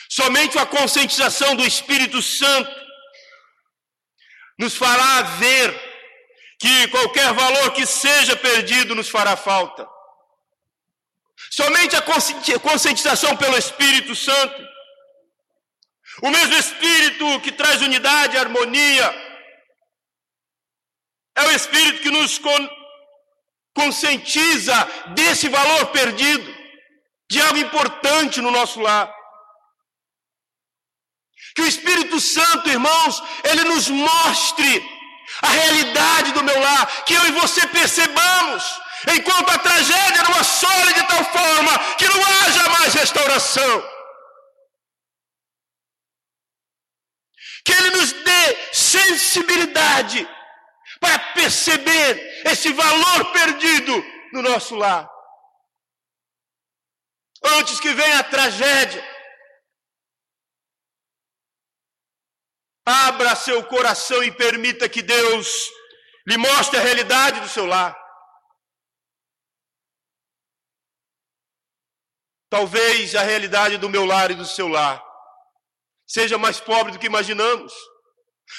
Somente 0.09 0.57
a 0.57 0.65
conscientização 0.65 1.57
do 1.57 1.65
Espírito 1.65 2.23
Santo 2.23 2.71
nos 4.57 4.77
fará 4.77 5.23
ver 5.23 5.69
que 6.61 6.87
qualquer 6.89 7.33
valor 7.33 7.73
que 7.73 7.85
seja 7.85 8.37
perdido 8.37 8.95
nos 8.95 9.09
fará 9.09 9.37
falta. 9.37 9.89
Somente 11.51 11.97
a 11.97 12.03
conscientização 12.61 13.37
pelo 13.37 13.57
Espírito 13.59 14.15
Santo, 14.15 14.69
o 16.23 16.31
mesmo 16.31 16.55
Espírito 16.55 17.41
que 17.41 17.51
traz 17.51 17.83
unidade 17.83 18.37
e 18.37 18.39
harmonia, 18.39 19.09
é 21.35 21.43
o 21.47 21.51
Espírito 21.51 22.03
que 22.03 22.11
nos 22.11 22.39
conscientiza 23.81 24.75
desse 25.19 25.49
valor 25.49 25.87
perdido, 25.87 26.49
de 27.31 27.41
algo 27.41 27.59
importante 27.59 28.41
no 28.41 28.51
nosso 28.51 28.81
lar. 28.81 29.11
Que 31.55 31.63
o 31.63 31.67
Espírito 31.67 32.21
Santo, 32.21 32.69
irmãos, 32.69 33.23
ele 33.45 33.65
nos 33.65 33.89
mostre 33.89 34.71
a 35.43 35.49
realidade 35.49 36.33
do 36.33 36.45
meu 36.45 36.59
lar, 36.61 37.05
que 37.05 37.15
eu 37.15 37.25
e 37.29 37.33
você 37.33 37.67
percebamos, 37.69 38.63
enquanto 39.15 39.51
a 39.51 39.59
tragédia 39.59 40.23
não 40.25 40.37
assole 40.37 40.93
de 40.93 41.03
tal 41.05 41.25
forma 41.25 41.79
que 41.97 42.09
não 42.09 42.23
haja 42.25 42.69
mais 42.71 42.95
restauração. 42.95 43.75
Que 47.65 47.73
ele 47.73 47.91
nos 47.91 48.13
dê 48.13 48.43
sensibilidade 48.73 50.29
para 51.01 51.19
perceber 51.33 52.45
esse 52.45 52.73
valor 52.73 53.33
perdido 53.33 53.93
no 54.33 54.43
nosso 54.43 54.77
lar. 54.77 55.09
Antes 57.43 57.81
que 57.81 57.93
venha 57.95 58.21
a 58.21 58.25
tragédia, 58.25 59.03
abra 62.85 63.35
seu 63.35 63.67
coração 63.67 64.23
e 64.23 64.31
permita 64.31 64.89
que 64.89 65.01
Deus 65.01 65.71
lhe 66.27 66.37
mostre 66.37 66.79
a 66.79 66.83
realidade 66.83 67.41
do 67.41 67.49
seu 67.49 67.65
lar. 67.65 67.99
Talvez 72.51 73.15
a 73.15 73.23
realidade 73.23 73.79
do 73.79 73.89
meu 73.89 74.05
lar 74.05 74.31
e 74.31 74.35
do 74.35 74.45
seu 74.45 74.69
lar 74.69 75.03
seja 76.07 76.37
mais 76.37 76.61
pobre 76.61 76.93
do 76.93 76.99
que 76.99 77.07
imaginamos. 77.07 77.73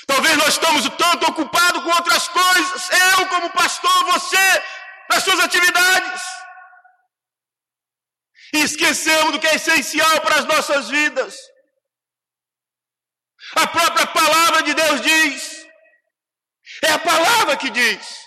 Talvez 0.08 0.38
nós 0.38 0.50
estamos 0.50 0.84
tanto 0.98 1.30
ocupados 1.30 1.84
com 1.84 1.90
outras 1.90 2.28
coisas, 2.28 2.90
eu 2.90 3.28
como 3.28 3.50
pastor, 3.52 4.04
você, 4.06 4.64
nas 5.10 5.24
suas 5.24 5.40
atividades. 5.40 6.22
E 8.54 8.60
esquecemos 8.60 9.32
do 9.32 9.40
que 9.40 9.48
é 9.48 9.56
essencial 9.56 10.22
para 10.22 10.36
as 10.36 10.46
nossas 10.46 10.90
vidas. 10.90 11.38
A 13.56 13.68
própria 13.68 14.08
palavra 14.08 14.64
de 14.64 14.74
Deus 14.74 15.02
diz, 15.02 15.66
é 16.84 16.92
a 16.92 17.00
palavra 17.00 17.58
que 17.58 17.70
diz. 17.70 18.22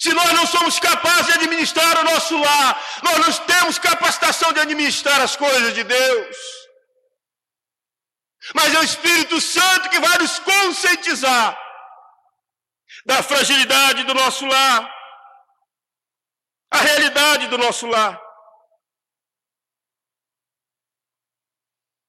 Se 0.00 0.12
nós 0.12 0.32
não 0.32 0.46
somos 0.46 0.80
capazes 0.80 1.26
de 1.26 1.32
administrar 1.32 2.00
o 2.00 2.04
nosso 2.04 2.36
lar, 2.36 2.82
nós 3.02 3.18
não 3.18 3.46
temos 3.46 3.78
capacitação 3.78 4.52
de 4.52 4.60
administrar 4.60 5.20
as 5.20 5.36
coisas 5.36 5.74
de 5.74 5.84
Deus. 5.84 6.61
Mas 8.54 8.74
é 8.74 8.78
o 8.78 8.82
Espírito 8.82 9.40
Santo 9.40 9.88
que 9.88 10.00
vai 10.00 10.18
nos 10.18 10.38
conscientizar 10.40 11.58
da 13.06 13.22
fragilidade 13.22 14.04
do 14.04 14.14
nosso 14.14 14.44
lar, 14.46 14.90
a 16.70 16.78
realidade 16.78 17.48
do 17.48 17.58
nosso 17.58 17.86
lar. 17.86 18.20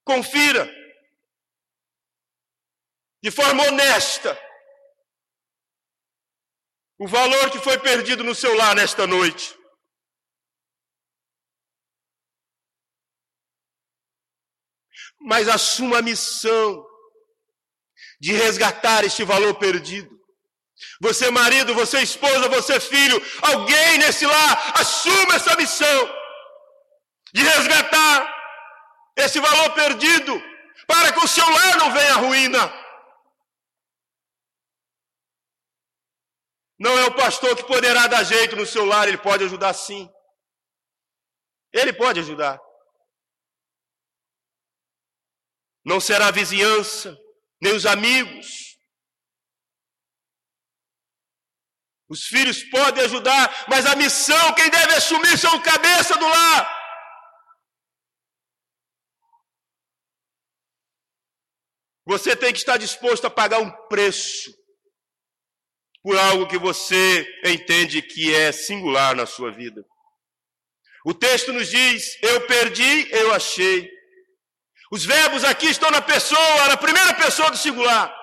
Confira, 0.03 0.69
de 3.21 3.31
forma 3.31 3.63
honesta, 3.67 4.37
o 6.99 7.07
valor 7.07 7.51
que 7.51 7.59
foi 7.59 7.77
perdido 7.79 8.23
no 8.23 8.35
seu 8.35 8.53
lar 8.55 8.75
nesta 8.75 9.07
noite. 9.07 9.57
Mas 15.23 15.47
assuma 15.47 15.99
a 15.99 16.01
missão 16.01 16.85
de 18.19 18.33
resgatar 18.33 19.03
este 19.03 19.23
valor 19.23 19.55
perdido. 19.55 20.13
Você, 21.01 21.29
marido, 21.29 21.73
você, 21.73 22.01
esposa, 22.01 22.47
você, 22.49 22.79
filho, 22.79 23.21
alguém 23.41 23.97
nesse 23.97 24.25
lar, 24.25 24.73
assuma 24.79 25.35
essa 25.35 25.55
missão 25.55 26.23
de 27.33 27.41
resgatar 27.41 28.33
esse 29.17 29.39
valor 29.39 29.73
perdido, 29.73 30.41
para 30.87 31.11
que 31.11 31.19
o 31.19 31.27
seu 31.27 31.47
lar 31.49 31.77
não 31.77 31.91
venha 31.91 32.13
à 32.13 32.17
ruína. 32.17 32.83
Não 36.79 36.97
é 36.97 37.05
o 37.05 37.15
pastor 37.15 37.55
que 37.55 37.63
poderá 37.63 38.07
dar 38.07 38.23
jeito 38.23 38.55
no 38.55 38.65
seu 38.65 38.85
lar, 38.85 39.07
ele 39.07 39.17
pode 39.17 39.43
ajudar 39.43 39.73
sim. 39.73 40.09
Ele 41.71 41.93
pode 41.93 42.19
ajudar. 42.19 42.59
Não 45.85 45.99
será 45.99 46.27
a 46.27 46.31
vizinhança, 46.31 47.17
nem 47.61 47.73
os 47.75 47.85
amigos. 47.85 48.77
Os 52.07 52.25
filhos 52.25 52.63
podem 52.65 53.03
ajudar, 53.05 53.65
mas 53.67 53.85
a 53.85 53.95
missão, 53.95 54.53
quem 54.53 54.69
deve 54.69 54.93
assumir 54.95 55.37
são 55.37 55.55
o 55.55 55.63
cabeça 55.63 56.15
do 56.15 56.27
lar. 56.27 56.83
Você 62.05 62.35
tem 62.35 62.51
que 62.51 62.59
estar 62.59 62.77
disposto 62.77 63.25
a 63.25 63.29
pagar 63.29 63.59
um 63.59 63.71
preço 63.87 64.53
por 66.01 66.17
algo 66.17 66.47
que 66.47 66.57
você 66.57 67.25
entende 67.45 68.01
que 68.01 68.35
é 68.35 68.51
singular 68.51 69.15
na 69.15 69.25
sua 69.25 69.51
vida. 69.51 69.83
O 71.05 71.13
texto 71.13 71.53
nos 71.53 71.69
diz: 71.69 72.21
eu 72.21 72.45
perdi, 72.45 73.09
eu 73.11 73.33
achei. 73.33 73.89
Os 74.95 75.03
verbos 75.05 75.43
aqui 75.43 75.65
estão 75.65 75.89
na 75.89 76.03
pessoa, 76.03 76.67
na 76.67 76.77
primeira 76.77 77.15
pessoa 77.15 77.49
do 77.49 77.57
singular. 77.57 78.15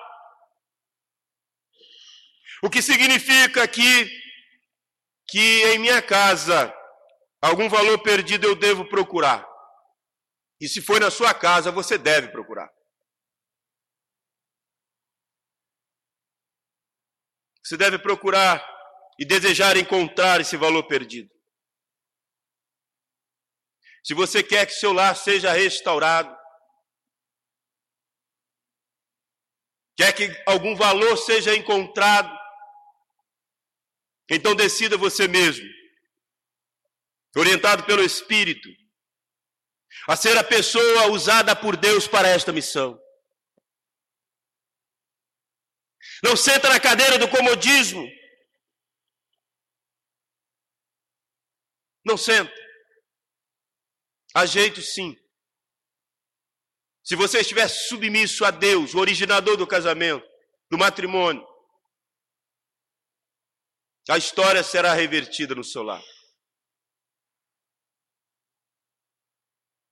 O 2.63 2.69
que 2.69 2.81
significa 2.81 3.67
que 3.67 4.09
que 5.27 5.63
em 5.73 5.79
minha 5.79 6.01
casa 6.01 6.73
algum 7.41 7.67
valor 7.67 8.01
perdido 8.01 8.47
eu 8.47 8.55
devo 8.55 8.87
procurar. 8.87 9.45
E 10.61 10.69
se 10.69 10.81
for 10.81 11.01
na 11.01 11.11
sua 11.11 11.33
casa, 11.33 11.73
você 11.73 11.97
deve 11.97 12.29
procurar. 12.29 12.71
Você 17.65 17.75
deve 17.75 17.99
procurar 17.99 18.65
e 19.19 19.25
desejar 19.25 19.75
encontrar 19.75 20.39
esse 20.39 20.55
valor 20.55 20.83
perdido. 20.83 21.29
Se 24.05 24.13
você 24.13 24.41
quer 24.41 24.65
que 24.65 24.71
seu 24.71 24.93
lar 24.93 25.17
seja 25.17 25.51
restaurado, 25.51 26.40
quer 30.01 30.13
que 30.13 30.43
algum 30.47 30.75
valor 30.75 31.15
seja 31.15 31.55
encontrado, 31.55 32.35
então 34.27 34.55
decida 34.55 34.97
você 34.97 35.27
mesmo, 35.27 35.63
orientado 37.37 37.83
pelo 37.83 38.03
Espírito, 38.03 38.67
a 40.07 40.15
ser 40.15 40.35
a 40.39 40.43
pessoa 40.43 41.11
usada 41.11 41.55
por 41.55 41.77
Deus 41.77 42.07
para 42.07 42.27
esta 42.27 42.51
missão. 42.51 42.99
Não 46.23 46.35
senta 46.35 46.67
na 46.67 46.79
cadeira 46.79 47.19
do 47.19 47.29
comodismo. 47.29 48.03
Não 52.03 52.17
senta. 52.17 52.51
Há 54.33 54.47
jeito 54.47 54.81
sim. 54.81 55.15
Se 57.03 57.15
você 57.15 57.39
estiver 57.39 57.67
submisso 57.67 58.45
a 58.45 58.51
Deus, 58.51 58.93
o 58.93 58.99
originador 58.99 59.57
do 59.57 59.67
casamento, 59.67 60.25
do 60.69 60.77
matrimônio, 60.77 61.45
a 64.09 64.17
história 64.17 64.63
será 64.63 64.93
revertida 64.93 65.55
no 65.55 65.63
seu 65.63 65.83
lar. 65.83 66.03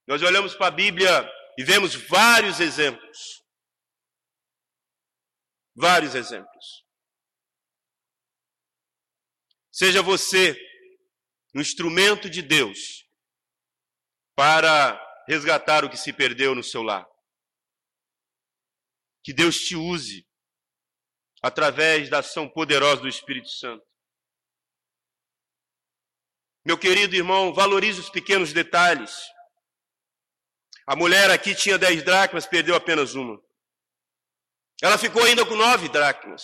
Nós 0.06 0.22
olhamos 0.22 0.54
para 0.54 0.66
a 0.66 0.72
Bíblia 0.72 1.30
e 1.58 1.64
vemos 1.64 1.94
vários 1.94 2.58
exemplos 2.60 3.40
Vários 5.80 6.14
exemplos. 6.14 6.84
Seja 9.72 10.02
você 10.02 10.54
um 11.54 11.60
instrumento 11.60 12.28
de 12.28 12.42
Deus 12.42 13.06
para 14.36 15.00
resgatar 15.30 15.84
o 15.84 15.88
que 15.88 15.96
se 15.96 16.12
perdeu 16.12 16.56
no 16.56 16.62
seu 16.62 16.82
lar. 16.82 17.06
Que 19.22 19.32
Deus 19.32 19.60
te 19.60 19.76
use 19.76 20.26
através 21.40 22.10
da 22.10 22.18
ação 22.18 22.48
poderosa 22.48 23.02
do 23.02 23.08
Espírito 23.08 23.48
Santo. 23.48 23.86
Meu 26.64 26.76
querido 26.76 27.14
irmão, 27.14 27.54
valorize 27.54 28.00
os 28.00 28.10
pequenos 28.10 28.52
detalhes. 28.52 29.16
A 30.84 30.96
mulher 30.96 31.30
aqui 31.30 31.54
tinha 31.54 31.78
dez 31.78 32.02
dracmas, 32.02 32.46
perdeu 32.46 32.74
apenas 32.74 33.14
uma. 33.14 33.40
Ela 34.82 34.98
ficou 34.98 35.22
ainda 35.22 35.46
com 35.46 35.54
nove 35.54 35.88
dracmas. 35.88 36.42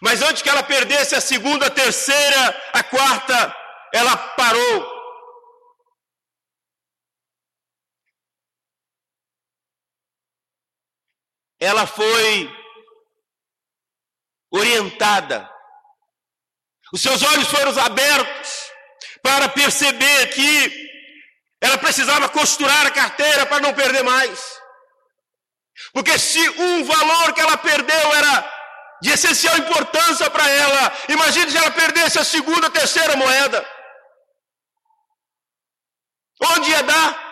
Mas 0.00 0.22
antes 0.22 0.42
que 0.42 0.48
ela 0.48 0.62
perdesse 0.62 1.14
a 1.14 1.20
segunda, 1.20 1.66
a 1.66 1.70
terceira, 1.70 2.70
a 2.72 2.82
quarta, 2.82 3.54
ela 3.92 4.16
parou. 4.34 4.97
Ela 11.60 11.86
foi 11.86 12.50
orientada. 14.50 15.48
Os 16.92 17.02
seus 17.02 17.22
olhos 17.22 17.48
foram 17.48 17.78
abertos 17.82 18.70
para 19.22 19.48
perceber 19.48 20.28
que 20.28 20.88
ela 21.60 21.76
precisava 21.78 22.28
costurar 22.28 22.86
a 22.86 22.90
carteira 22.90 23.44
para 23.46 23.60
não 23.60 23.74
perder 23.74 24.02
mais. 24.04 24.58
Porque 25.92 26.18
se 26.18 26.48
um 26.50 26.84
valor 26.84 27.32
que 27.34 27.40
ela 27.40 27.56
perdeu 27.56 28.14
era 28.14 28.58
de 29.02 29.10
essencial 29.10 29.56
importância 29.58 30.30
para 30.30 30.48
ela, 30.48 30.92
imagine 31.08 31.50
se 31.50 31.56
ela 31.56 31.70
perdesse 31.70 32.18
a 32.18 32.24
segunda, 32.24 32.70
terceira 32.70 33.16
moeda. 33.16 33.66
Onde 36.40 36.70
ia 36.70 36.82
dar? 36.82 37.27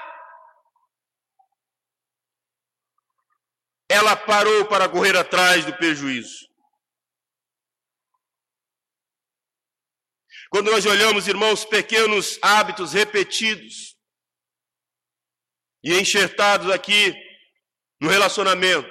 Ela 3.96 4.14
parou 4.14 4.66
para 4.66 4.88
correr 4.90 5.16
atrás 5.16 5.64
do 5.64 5.74
prejuízo. 5.74 6.46
Quando 10.50 10.70
nós 10.70 10.84
olhamos, 10.84 11.26
irmãos, 11.26 11.64
pequenos 11.64 12.38
hábitos 12.42 12.92
repetidos 12.92 13.96
e 15.82 15.94
enxertados 15.98 16.70
aqui 16.70 17.14
no 17.98 18.10
relacionamento, 18.10 18.90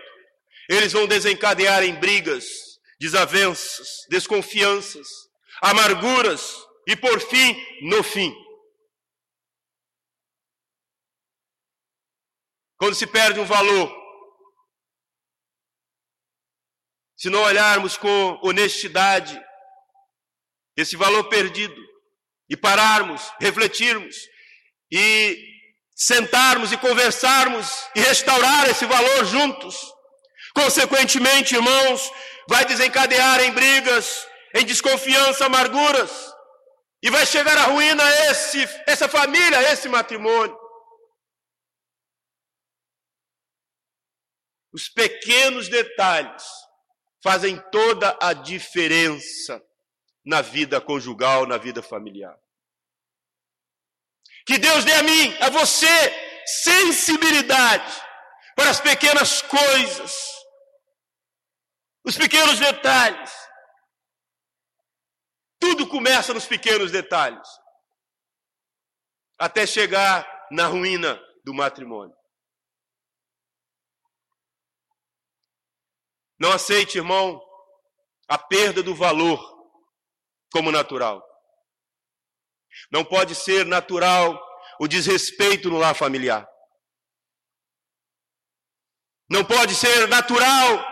Eles 0.67 0.93
vão 0.93 1.05
desencadear 1.05 1.83
em 1.83 1.93
brigas, 1.93 2.45
desavenças, 2.99 3.87
desconfianças, 4.09 5.07
amarguras 5.61 6.55
e, 6.87 6.95
por 6.95 7.19
fim, 7.21 7.55
no 7.83 8.03
fim. 8.03 8.33
Quando 12.77 12.95
se 12.95 13.05
perde 13.05 13.39
um 13.39 13.45
valor, 13.45 14.04
se 17.15 17.29
não 17.29 17.41
olharmos 17.41 17.97
com 17.97 18.39
honestidade 18.43 19.41
esse 20.75 20.97
valor 20.97 21.29
perdido 21.29 21.81
e 22.49 22.57
pararmos, 22.57 23.21
refletirmos 23.39 24.15
e 24.91 25.41
sentarmos 25.95 26.71
e 26.71 26.77
conversarmos 26.77 27.67
e 27.95 28.01
restaurar 28.01 28.69
esse 28.69 28.85
valor 28.85 29.25
juntos. 29.25 29.79
Consequentemente, 30.53 31.55
irmãos, 31.55 32.11
vai 32.47 32.65
desencadear 32.65 33.41
em 33.41 33.51
brigas, 33.51 34.27
em 34.53 34.65
desconfiança, 34.65 35.45
amarguras, 35.45 36.11
e 37.01 37.09
vai 37.09 37.25
chegar 37.25 37.57
à 37.57 37.63
ruína 37.63 38.03
esse, 38.29 38.63
essa 38.85 39.07
família, 39.07 39.71
esse 39.71 39.87
matrimônio. 39.87 40.57
Os 44.73 44.89
pequenos 44.89 45.69
detalhes 45.69 46.43
fazem 47.25 47.59
toda 47.71 48.15
a 48.21 48.33
diferença 48.33 49.59
na 50.23 50.43
vida 50.43 50.79
conjugal, 50.79 51.47
na 51.47 51.57
vida 51.57 51.81
familiar. 51.81 52.39
Que 54.45 54.59
Deus 54.59 54.85
dê 54.85 54.93
a 54.93 55.01
mim, 55.01 55.35
a 55.41 55.49
você, 55.49 55.87
sensibilidade 56.45 57.99
para 58.55 58.69
as 58.69 58.79
pequenas 58.79 59.41
coisas, 59.41 60.13
os 62.05 62.15
pequenos 62.15 62.59
detalhes. 62.59 63.33
Tudo 65.59 65.87
começa 65.87 66.31
nos 66.31 66.45
pequenos 66.45 66.91
detalhes, 66.91 67.49
até 69.39 69.65
chegar 69.65 70.23
na 70.51 70.67
ruína 70.67 71.19
do 71.43 71.55
matrimônio. 71.55 72.15
Não 76.39 76.51
aceite, 76.51 76.97
irmão, 76.97 77.41
a 78.27 78.37
perda 78.37 78.83
do 78.83 78.93
valor 78.93 79.39
como 80.51 80.71
natural. 80.71 81.23
Não 82.91 83.03
pode 83.05 83.35
ser 83.35 83.65
natural 83.65 84.39
o 84.79 84.87
desrespeito 84.87 85.69
no 85.69 85.77
lar 85.77 85.95
familiar. 85.95 86.47
Não 89.29 89.43
pode 89.43 89.75
ser 89.75 90.07
natural 90.07 90.85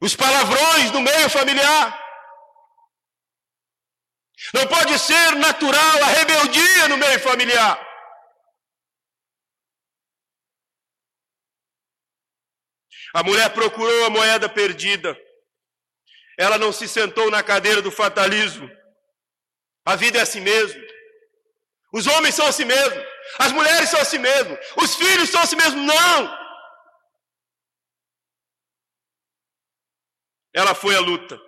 os 0.00 0.16
palavrões 0.16 0.90
no 0.92 1.00
meio 1.00 1.28
familiar. 1.28 2.00
Não 4.54 4.66
pode 4.66 4.98
ser 4.98 5.36
natural 5.36 6.02
a 6.02 6.06
rebeldia 6.06 6.88
no 6.88 6.96
meio 6.96 7.20
familiar. 7.20 7.91
A 13.14 13.22
mulher 13.22 13.52
procurou 13.52 14.06
a 14.06 14.10
moeda 14.10 14.48
perdida. 14.48 15.18
Ela 16.38 16.58
não 16.58 16.72
se 16.72 16.88
sentou 16.88 17.30
na 17.30 17.42
cadeira 17.42 17.82
do 17.82 17.90
fatalismo. 17.90 18.70
A 19.84 19.96
vida 19.96 20.18
é 20.18 20.22
assim 20.22 20.40
mesmo. 20.40 20.80
Os 21.92 22.06
homens 22.06 22.34
são 22.34 22.46
assim 22.46 22.64
mesmo. 22.64 23.04
As 23.38 23.52
mulheres 23.52 23.90
são 23.90 24.00
assim 24.00 24.18
mesmo. 24.18 24.56
Os 24.76 24.94
filhos 24.94 25.28
são 25.28 25.42
assim 25.42 25.56
mesmo. 25.56 25.82
Não! 25.82 26.42
Ela 30.54 30.74
foi 30.74 30.94
à 30.94 31.00
luta. 31.00 31.38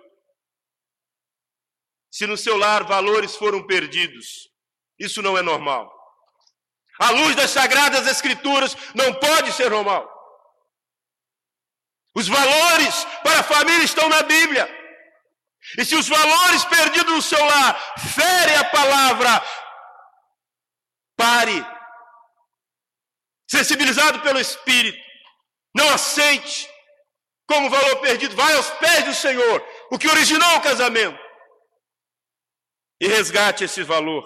Se 2.11 2.25
no 2.25 2.37
seu 2.37 2.57
lar 2.57 2.83
valores 2.85 3.35
foram 3.35 3.65
perdidos, 3.65 4.49
isso 4.97 5.21
não 5.21 5.37
é 5.37 5.41
normal. 5.41 5.91
A 6.99 7.11
luz 7.11 7.35
das 7.35 7.51
sagradas 7.51 8.07
escrituras 8.07 8.75
não 8.95 9.13
pode 9.13 9.51
ser 9.51 9.69
normal. 9.69 10.14
Os 12.15 12.27
valores 12.27 13.05
para 13.23 13.39
a 13.41 13.43
família 13.43 13.83
estão 13.83 14.07
na 14.07 14.23
Bíblia. 14.23 14.65
E 15.77 15.83
se 15.83 15.95
os 15.95 16.07
valores 16.07 16.63
perdidos 16.65 17.13
no 17.13 17.21
seu 17.21 17.43
lar 17.43 17.95
ferem 18.15 18.55
a 18.55 18.63
palavra, 18.69 19.43
pare. 21.17 21.65
Sensibilizado 23.49 24.21
pelo 24.21 24.39
Espírito, 24.39 24.97
não 25.75 25.89
aceite 25.89 26.69
como 27.47 27.69
valor 27.69 27.99
perdido. 27.99 28.35
Vai 28.35 28.53
aos 28.53 28.69
pés 28.71 29.05
do 29.05 29.13
Senhor, 29.13 29.61
o 29.91 29.99
que 29.99 30.07
originou 30.07 30.55
o 30.55 30.61
casamento, 30.61 31.19
e 32.99 33.07
resgate 33.07 33.65
esse 33.65 33.83
valor. 33.83 34.23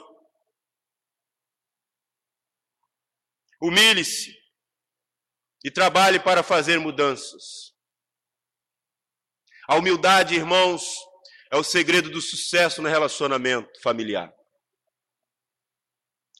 Humilhe-se 3.61 4.33
e 5.63 5.71
trabalhe 5.71 6.19
para 6.19 6.43
fazer 6.43 6.79
mudanças. 6.79 7.68
A 9.69 9.75
humildade, 9.75 10.33
irmãos, 10.33 10.81
é 11.51 11.55
o 11.55 11.63
segredo 11.63 12.09
do 12.09 12.19
sucesso 12.19 12.81
no 12.81 12.89
relacionamento 12.89 13.79
familiar. 13.83 14.33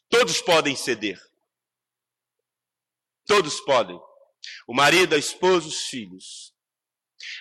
Todos 0.10 0.42
podem 0.42 0.76
ceder. 0.76 1.22
Todos 3.28 3.60
podem. 3.62 3.96
O 4.68 4.74
marido, 4.74 5.13
a 5.13 5.18
esposa, 5.20 5.68
os 5.68 5.82
filhos. 5.82 6.56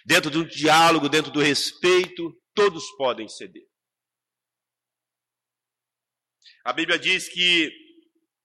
Dentro 0.04 0.30
do 0.30 0.44
diálogo, 0.44 1.08
dentro 1.08 1.32
do 1.32 1.40
respeito, 1.40 2.38
todos 2.54 2.84
podem 2.98 3.26
ceder. 3.26 3.66
A 6.66 6.72
Bíblia 6.74 6.98
diz 6.98 7.30
que 7.30 7.72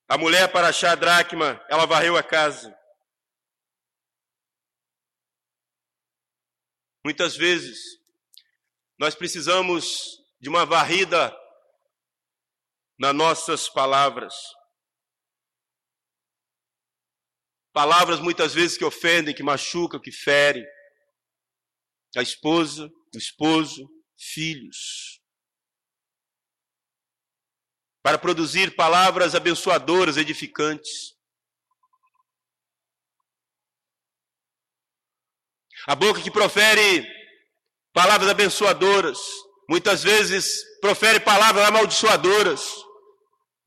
a 0.08 0.18
mulher, 0.18 0.50
para 0.50 0.70
achar 0.70 0.94
a 0.94 0.96
dracma, 0.96 1.62
ela 1.70 1.86
varreu 1.86 2.16
a 2.16 2.24
casa. 2.24 2.74
Muitas 7.04 7.36
vezes, 7.36 8.00
nós 8.98 9.14
precisamos 9.14 10.24
de 10.40 10.48
uma 10.48 10.66
varrida 10.66 11.36
nas 12.98 13.14
nossas 13.14 13.68
palavras. 13.70 14.34
Palavras 17.74 18.20
muitas 18.20 18.54
vezes 18.54 18.78
que 18.78 18.86
ofendem, 18.86 19.34
que 19.36 19.44
machucam, 19.44 20.00
que 20.00 20.12
ferem. 20.12 20.64
A 22.16 22.22
esposa, 22.22 22.88
o 23.14 23.18
esposo, 23.18 23.90
filhos. 24.18 25.20
Para 28.04 28.18
produzir 28.18 28.76
palavras 28.76 29.34
abençoadoras, 29.34 30.18
edificantes. 30.18 31.18
A 35.86 35.96
boca 35.96 36.22
que 36.22 36.32
profere 36.32 37.06
palavras 37.94 38.30
abençoadoras, 38.30 39.20
muitas 39.70 40.02
vezes 40.02 40.64
profere 40.80 41.20
palavras 41.20 41.66
amaldiçoadoras 41.66 42.62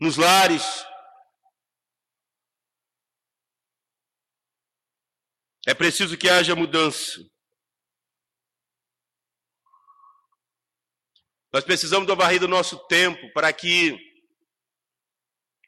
nos 0.01 0.17
lares. 0.17 0.65
É 5.67 5.75
preciso 5.75 6.17
que 6.17 6.29
haja 6.29 6.55
mudança. 6.55 7.21
Nós 11.53 11.65
precisamos 11.65 12.07
da 12.07 12.15
varrida 12.15 12.47
do 12.47 12.51
nosso 12.51 12.79
tempo 12.87 13.33
para 13.33 13.53
que 13.53 13.95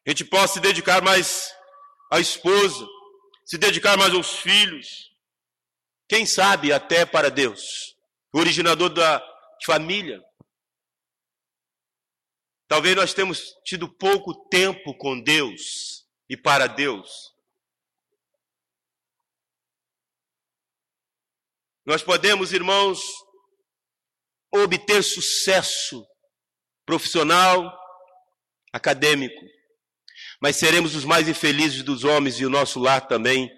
a 0.06 0.10
gente 0.10 0.24
possa 0.24 0.54
se 0.54 0.60
dedicar 0.60 1.02
mais 1.02 1.50
à 2.10 2.18
esposa, 2.20 2.86
se 3.44 3.58
dedicar 3.58 3.96
mais 3.98 4.14
aos 4.14 4.36
filhos, 4.36 5.08
quem 6.08 6.24
sabe 6.24 6.72
até 6.72 7.04
para 7.04 7.30
Deus, 7.30 7.94
o 8.32 8.38
originador 8.38 8.88
da 8.88 9.22
família. 9.64 10.24
Talvez 12.66 12.96
nós 12.96 13.12
temos 13.12 13.54
tido 13.64 13.88
pouco 13.88 14.48
tempo 14.48 14.96
com 14.96 15.20
Deus 15.20 16.06
e 16.28 16.36
para 16.36 16.66
Deus. 16.66 17.34
Nós 21.84 22.02
podemos, 22.02 22.52
irmãos, 22.52 23.00
obter 24.50 25.02
sucesso 25.02 26.06
profissional, 26.84 27.78
acadêmico, 28.72 29.44
mas 30.40 30.56
seremos 30.56 30.94
os 30.94 31.04
mais 31.04 31.28
infelizes 31.28 31.82
dos 31.82 32.04
homens 32.04 32.40
e 32.40 32.46
o 32.46 32.50
nosso 32.50 32.78
lar 32.78 33.06
também 33.06 33.50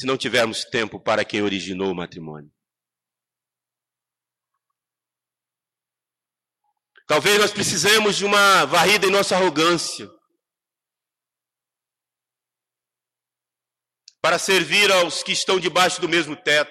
se 0.00 0.06
não 0.06 0.16
tivermos 0.16 0.64
tempo 0.64 0.98
para 0.98 1.26
quem 1.26 1.42
originou 1.42 1.92
o 1.92 1.94
matrimônio. 1.94 2.50
Talvez 7.06 7.38
nós 7.38 7.52
precisemos 7.52 8.16
de 8.16 8.24
uma 8.24 8.64
varrida 8.64 9.06
em 9.06 9.10
nossa 9.10 9.36
arrogância. 9.36 10.08
para 14.22 14.38
servir 14.38 14.92
aos 14.92 15.22
que 15.22 15.32
estão 15.32 15.58
debaixo 15.58 15.98
do 15.98 16.06
mesmo 16.06 16.36
teto. 16.36 16.70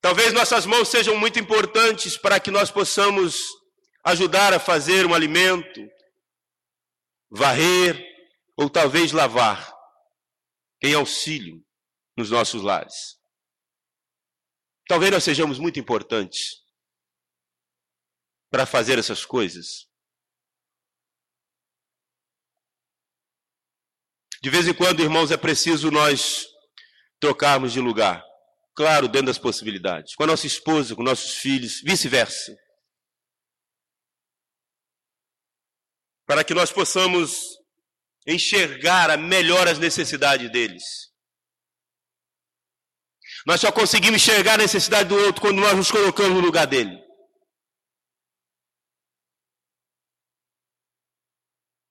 Talvez 0.00 0.32
nossas 0.32 0.64
mãos 0.64 0.86
sejam 0.88 1.16
muito 1.16 1.40
importantes 1.40 2.16
para 2.16 2.38
que 2.38 2.48
nós 2.48 2.70
possamos 2.70 3.42
ajudar 4.04 4.54
a 4.54 4.60
fazer 4.60 5.04
um 5.06 5.12
alimento, 5.12 5.80
varrer 7.32 8.00
ou 8.56 8.70
talvez 8.70 9.10
lavar 9.10 9.76
em 10.82 10.94
auxílio 10.94 11.64
nos 12.16 12.30
nossos 12.30 12.62
lares. 12.62 13.18
Talvez 14.88 15.10
nós 15.10 15.24
sejamos 15.24 15.58
muito 15.58 15.78
importantes 15.78 16.64
para 18.50 18.64
fazer 18.64 18.98
essas 18.98 19.24
coisas. 19.24 19.88
De 24.40 24.50
vez 24.50 24.66
em 24.66 24.74
quando, 24.74 25.00
irmãos, 25.00 25.30
é 25.30 25.36
preciso 25.36 25.90
nós 25.90 26.46
trocarmos 27.20 27.72
de 27.72 27.80
lugar. 27.80 28.24
Claro, 28.74 29.08
dentro 29.08 29.26
das 29.26 29.38
possibilidades. 29.38 30.14
Com 30.14 30.22
a 30.22 30.28
nossa 30.28 30.46
esposa, 30.46 30.94
com 30.94 31.02
nossos 31.02 31.34
filhos, 31.34 31.82
vice-versa. 31.82 32.56
Para 36.24 36.44
que 36.44 36.54
nós 36.54 36.70
possamos 36.70 37.58
enxergar 38.28 39.16
melhor 39.16 39.66
as 39.66 39.78
necessidades 39.78 40.52
deles. 40.52 40.84
Nós 43.46 43.60
só 43.60 43.72
conseguimos 43.72 44.20
enxergar 44.20 44.54
a 44.54 44.58
necessidade 44.58 45.08
do 45.08 45.16
outro 45.16 45.40
quando 45.40 45.60
nós 45.60 45.74
nos 45.74 45.90
colocamos 45.90 46.34
no 46.34 46.40
lugar 46.40 46.66
dele. 46.66 47.02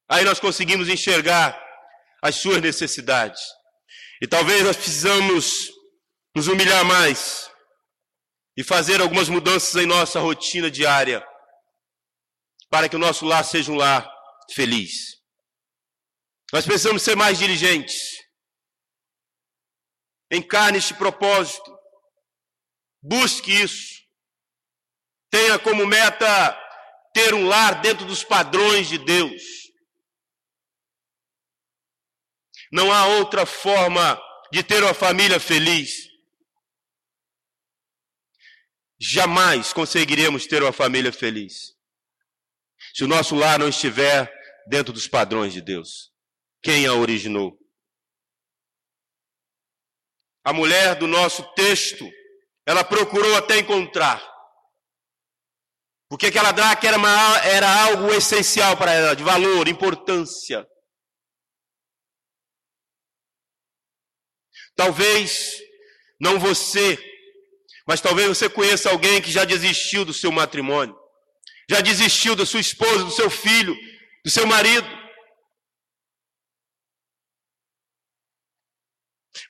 Aí 0.09 0.23
nós 0.23 0.39
conseguimos 0.39 0.88
enxergar 0.88 1.59
as 2.21 2.35
suas 2.35 2.61
necessidades. 2.61 3.41
E 4.21 4.27
talvez 4.27 4.63
nós 4.63 4.77
precisamos 4.77 5.71
nos 6.35 6.47
humilhar 6.47 6.85
mais 6.85 7.49
e 8.55 8.63
fazer 8.63 9.01
algumas 9.01 9.27
mudanças 9.27 9.75
em 9.75 9.88
nossa 9.88 10.19
rotina 10.19 10.69
diária 10.69 11.25
para 12.69 12.88
que 12.88 12.95
o 12.95 12.99
nosso 12.99 13.25
lar 13.25 13.43
seja 13.43 13.71
um 13.71 13.75
lar 13.75 14.07
feliz. 14.53 15.16
Nós 16.54 16.66
precisamos 16.66 17.02
ser 17.02 17.16
mais 17.16 17.38
diligentes. 17.38 18.18
Encarne 20.32 20.78
este 20.78 20.93
propósito. 20.93 21.78
Busque 23.02 23.52
isso. 23.52 23.98
Tenha 25.30 25.60
como 25.60 25.86
meta 25.86 26.58
ter 27.14 27.34
um 27.34 27.48
lar 27.48 27.82
dentro 27.82 28.06
dos 28.06 28.24
padrões 28.24 28.88
de 28.88 28.98
Deus. 28.98 29.43
Não 32.72 32.91
há 32.91 33.06
outra 33.08 33.45
forma 33.45 34.22
de 34.52 34.64
ter 34.64 34.84
uma 34.84 34.93
família 34.93 35.39
feliz. 35.39 36.08
Jamais 39.00 39.74
conseguiremos 39.74 40.48
ter 40.48 40.64
uma 40.64 40.74
família 40.74 41.12
feliz 41.12 41.78
se 42.93 43.04
o 43.04 43.08
nosso 43.08 43.36
lar 43.36 43.60
não 43.60 43.70
estiver 43.70 44.28
dentro 44.68 44.91
dos 44.91 45.08
padrões 45.08 45.54
de 45.54 45.62
Deus. 45.62 46.12
Quem 46.62 46.86
a 46.86 46.93
originou? 46.93 47.58
A 50.43 50.53
mulher 50.53 50.95
do 50.95 51.08
nosso 51.08 51.43
texto, 51.53 52.10
ela 52.66 52.84
procurou 52.84 53.36
até 53.36 53.60
encontrar. 53.60 54.22
Porque 56.10 56.28
aquela 56.28 56.51
dracma 56.51 56.88
era, 56.88 56.97
uma, 56.97 57.38
era 57.39 57.84
algo 57.84 58.14
essencial 58.14 58.78
para 58.78 58.93
ela, 58.93 59.16
de 59.16 59.24
valor, 59.24 59.68
importância. 59.68 60.66
Talvez 64.76 65.58
não 66.20 66.39
você, 66.39 66.97
mas 67.88 67.99
talvez 67.99 68.28
você 68.28 68.49
conheça 68.49 68.89
alguém 68.89 69.22
que 69.22 69.32
já 69.32 69.43
desistiu 69.43 70.05
do 70.05 70.14
seu 70.14 70.32
matrimônio, 70.32 70.97
já 71.70 71.82
desistiu 71.82 72.36
da 72.36 72.45
sua 72.45 72.60
esposa, 72.60 73.03
do 73.03 73.12
seu 73.12 73.30
filho, 73.30 73.76
do 74.24 74.32
seu 74.32 74.47
marido. 74.47 74.88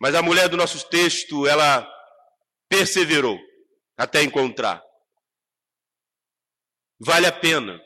Mas 0.01 0.15
a 0.15 0.21
mulher 0.21 0.47
do 0.49 0.57
nosso 0.57 0.87
texto, 0.89 1.47
ela 1.47 1.87
perseverou 2.69 3.37
até 3.97 4.21
encontrar. 4.23 4.81
Vale 6.99 7.27
a 7.27 7.31
pena 7.31 7.79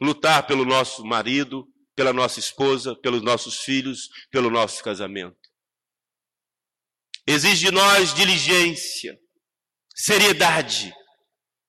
lutar 0.00 0.46
pelo 0.46 0.64
nosso 0.64 1.04
marido, 1.04 1.66
pela 1.94 2.12
nossa 2.12 2.40
esposa, 2.40 2.96
pelos 2.96 3.22
nossos 3.22 3.60
filhos, 3.60 4.08
pelo 4.30 4.50
nosso 4.50 4.82
casamento. 4.82 5.36
Exige 7.26 7.66
de 7.66 7.70
nós 7.70 8.12
diligência, 8.12 9.16
seriedade, 9.94 10.92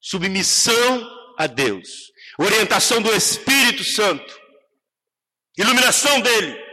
submissão 0.01 1.07
a 1.37 1.45
Deus, 1.45 2.11
orientação 2.39 3.01
do 3.01 3.13
Espírito 3.13 3.83
Santo, 3.83 4.39
iluminação 5.57 6.21
dele. 6.21 6.72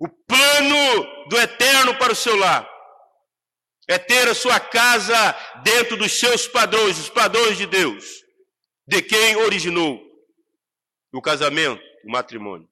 O 0.00 0.08
plano 0.08 1.28
do 1.28 1.38
eterno 1.38 1.98
para 1.98 2.14
o 2.14 2.16
seu 2.16 2.34
lar 2.34 2.66
é 3.86 3.98
ter 3.98 4.26
a 4.28 4.34
sua 4.34 4.58
casa 4.58 5.32
dentro 5.62 5.94
dos 5.98 6.18
seus 6.18 6.48
padrões, 6.48 6.98
os 6.98 7.10
padrões 7.10 7.58
de 7.58 7.66
Deus, 7.66 8.24
de 8.86 9.02
quem 9.02 9.36
originou 9.36 10.00
o 11.12 11.20
casamento, 11.20 11.82
o 12.06 12.10
matrimônio. 12.10 12.66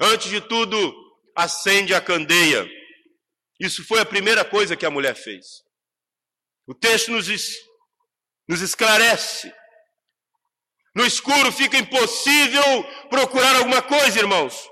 Antes 0.00 0.30
de 0.30 0.40
tudo, 0.40 0.94
acende 1.36 1.94
a 1.94 2.00
candeia. 2.00 2.66
Isso 3.60 3.84
foi 3.84 4.00
a 4.00 4.06
primeira 4.06 4.46
coisa 4.46 4.76
que 4.76 4.86
a 4.86 4.90
mulher 4.90 5.14
fez. 5.14 5.62
O 6.66 6.74
texto 6.74 7.10
nos, 7.10 7.28
nos 8.48 8.62
esclarece. 8.62 9.52
No 10.94 11.04
escuro 11.04 11.52
fica 11.52 11.76
impossível 11.76 12.62
procurar 13.10 13.56
alguma 13.56 13.82
coisa, 13.82 14.18
irmãos. 14.18 14.70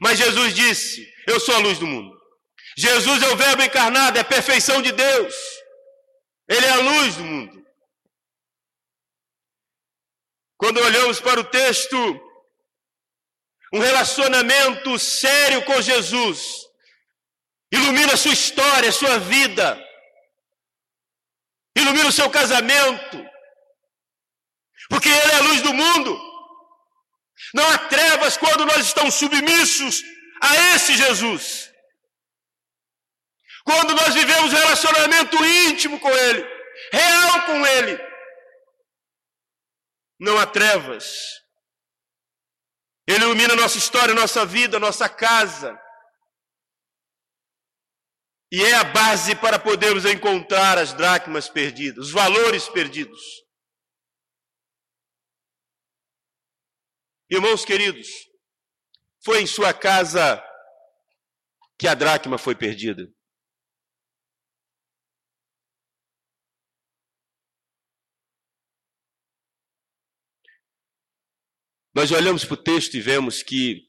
Mas 0.00 0.18
Jesus 0.18 0.54
disse: 0.54 1.06
Eu 1.26 1.38
sou 1.38 1.54
a 1.54 1.58
luz 1.58 1.78
do 1.78 1.86
mundo. 1.86 2.18
Jesus 2.76 3.22
é 3.22 3.28
o 3.28 3.36
Verbo 3.36 3.62
encarnado, 3.62 4.16
é 4.16 4.22
a 4.22 4.24
perfeição 4.24 4.80
de 4.80 4.92
Deus. 4.92 5.34
Ele 6.48 6.66
é 6.66 6.70
a 6.70 6.76
luz 6.76 7.16
do 7.16 7.24
mundo. 7.24 7.66
Quando 10.56 10.80
olhamos 10.80 11.20
para 11.20 11.40
o 11.40 11.44
texto, 11.44 11.96
um 13.72 13.80
relacionamento 13.80 14.98
sério 14.98 15.64
com 15.64 15.80
Jesus, 15.80 16.66
ilumina 17.72 18.16
sua 18.16 18.32
história, 18.32 18.90
sua 18.92 19.18
vida, 19.18 19.78
ilumina 21.76 22.08
o 22.08 22.12
seu 22.12 22.28
casamento, 22.28 23.24
porque 24.88 25.08
Ele 25.08 25.32
é 25.32 25.36
a 25.36 25.42
luz 25.42 25.62
do 25.62 25.72
mundo. 25.72 26.29
Não 27.54 27.68
há 27.68 27.78
trevas 27.78 28.36
quando 28.36 28.64
nós 28.64 28.86
estamos 28.86 29.14
submissos 29.14 30.02
a 30.42 30.74
esse 30.74 30.94
Jesus. 30.94 31.70
Quando 33.64 33.94
nós 33.94 34.14
vivemos 34.14 34.52
relacionamento 34.52 35.36
íntimo 35.44 36.00
com 36.00 36.10
Ele, 36.10 36.42
real 36.92 37.46
com 37.46 37.66
Ele, 37.66 37.98
não 40.18 40.38
há 40.38 40.46
trevas. 40.46 41.40
Ele 43.06 43.24
ilumina 43.24 43.56
nossa 43.56 43.78
história, 43.78 44.14
nossa 44.14 44.46
vida, 44.46 44.78
nossa 44.78 45.08
casa. 45.08 45.78
E 48.52 48.62
é 48.64 48.74
a 48.74 48.84
base 48.84 49.34
para 49.36 49.58
podermos 49.58 50.04
encontrar 50.04 50.76
as 50.76 50.92
dracmas 50.92 51.48
perdidas, 51.48 52.06
os 52.06 52.12
valores 52.12 52.68
perdidos. 52.68 53.20
Irmãos 57.32 57.64
queridos, 57.64 58.08
foi 59.24 59.40
em 59.40 59.46
sua 59.46 59.72
casa 59.72 60.42
que 61.78 61.86
a 61.86 61.94
dracma 61.94 62.36
foi 62.36 62.56
perdida. 62.56 63.08
Nós 71.94 72.10
olhamos 72.10 72.44
para 72.44 72.54
o 72.54 72.62
texto 72.62 72.94
e 72.96 73.00
vemos 73.00 73.44
que 73.44 73.86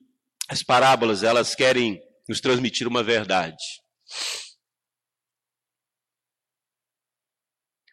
as 0.48 0.62
parábolas, 0.62 1.24
elas 1.24 1.56
querem 1.56 2.00
nos 2.30 2.42
transmitir 2.42 2.88
uma 2.88 3.04
verdade. 3.04 3.64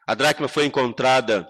A 0.07 0.14
dracma 0.14 0.46
foi 0.46 0.66
encontrada 0.66 1.49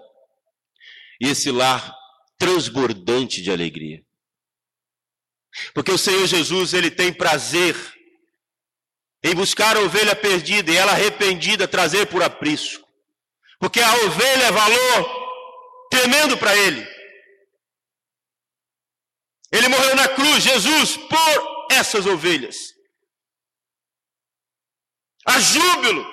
e 1.21 1.27
esse 1.27 1.51
lar 1.51 1.98
transbordante 2.39 3.41
de 3.41 3.51
alegria. 3.51 4.03
Porque 5.73 5.91
o 5.91 5.97
Senhor 5.97 6.25
Jesus, 6.25 6.73
ele 6.73 6.89
tem 6.89 7.13
prazer 7.13 7.75
em 9.23 9.35
buscar 9.35 9.75
a 9.75 9.81
ovelha 9.81 10.15
perdida 10.15 10.71
e 10.71 10.77
ela 10.77 10.93
arrependida 10.93 11.67
trazer 11.67 12.07
por 12.07 12.23
aprisco. 12.23 12.87
Porque 13.59 13.81
a 13.81 13.93
ovelha 14.05 14.45
é 14.45 14.51
valor 14.51 15.19
tremendo 15.91 16.37
para 16.37 16.55
ele. 16.55 16.87
Ele 19.51 19.67
morreu 19.67 19.95
Senhor 19.95 20.39
Jesus 20.39 20.95
por 20.95 21.67
essas 21.71 22.05
ovelhas. 22.05 22.73
Há 25.25 25.39
júbilo 25.39 26.05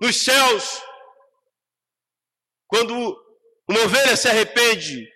nos 0.00 0.24
céus 0.24 0.82
quando 2.66 2.94
uma 3.68 3.80
ovelha 3.80 4.16
se 4.16 4.28
arrepende, 4.28 5.06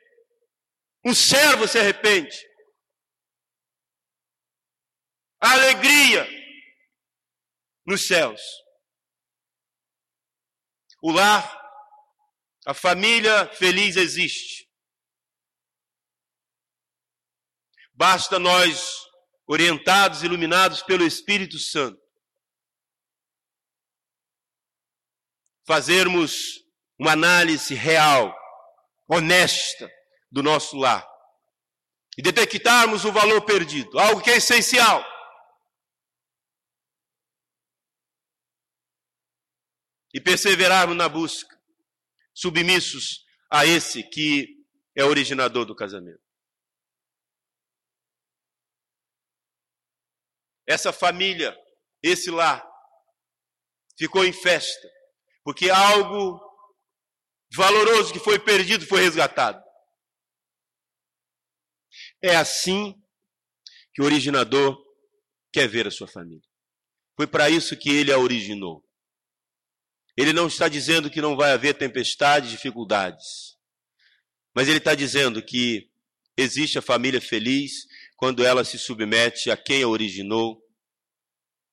um 1.05 1.15
servo 1.15 1.67
se 1.67 1.79
arrepende. 1.79 2.37
Alegria 5.41 6.27
nos 7.85 8.07
céus. 8.07 8.41
O 11.03 11.11
lar, 11.11 11.43
a 12.65 12.73
família 12.73 13.53
feliz 13.55 13.97
existe. 13.97 14.71
Basta 17.93 18.39
nós, 18.39 19.05
orientados, 19.47 20.23
iluminados 20.23 20.83
pelo 20.83 21.05
Espírito 21.05 21.59
Santo, 21.59 22.01
fazermos 25.67 26.65
uma 26.99 27.13
análise 27.13 27.75
real, 27.75 28.33
honesta 29.09 29.91
do 30.33 30.43
nosso 30.43 30.77
lar 30.79 31.07
e 32.17 32.23
detectarmos 32.23 33.05
o 33.05 33.13
valor 33.13 33.45
perdido, 33.45 33.99
algo 33.99 34.23
que 34.23 34.31
é 34.31 34.37
essencial. 34.37 35.05
E 40.15 40.21
perseverarmos 40.21 40.97
na 40.97 41.09
busca, 41.09 41.59
submissos 42.35 43.25
a 43.51 43.65
esse 43.65 44.03
que 44.03 44.47
é 44.97 45.05
originador 45.05 45.65
do 45.65 45.75
casamento. 45.75 46.21
Essa 50.67 50.93
família, 50.93 51.57
esse 52.03 52.31
lar, 52.31 52.63
ficou 53.99 54.25
em 54.25 54.33
festa, 54.33 54.89
porque 55.43 55.71
algo 55.71 56.39
valoroso 57.55 58.13
que 58.13 58.19
foi 58.19 58.39
perdido 58.39 58.87
foi 58.87 59.01
resgatado. 59.01 59.62
É 62.23 62.37
assim 62.37 62.95
que 63.93 64.01
o 64.01 64.05
originador 64.05 64.81
quer 65.53 65.69
ver 65.69 65.87
a 65.87 65.91
sua 65.91 66.07
família. 66.07 66.49
Foi 67.17 67.27
para 67.27 67.51
isso 67.51 67.77
que 67.77 67.91
ele 67.91 68.13
a 68.13 68.19
originou. 68.19 68.83
Ele 70.17 70.33
não 70.33 70.47
está 70.47 70.69
dizendo 70.69 71.11
que 71.11 71.21
não 71.21 71.37
vai 71.37 71.53
haver 71.53 71.77
tempestades, 71.77 72.51
dificuldades. 72.51 73.59
Mas 74.55 74.69
ele 74.69 74.79
está 74.79 74.95
dizendo 74.95 75.43
que 75.43 75.91
existe 76.37 76.79
a 76.79 76.83
família 76.83 77.21
feliz 77.21 77.87
quando 78.17 78.45
ela 78.45 78.65
se 78.65 78.79
submete 78.79 79.51
a 79.51 79.57
quem 79.57 79.83
a 79.83 79.89
originou 79.89 80.63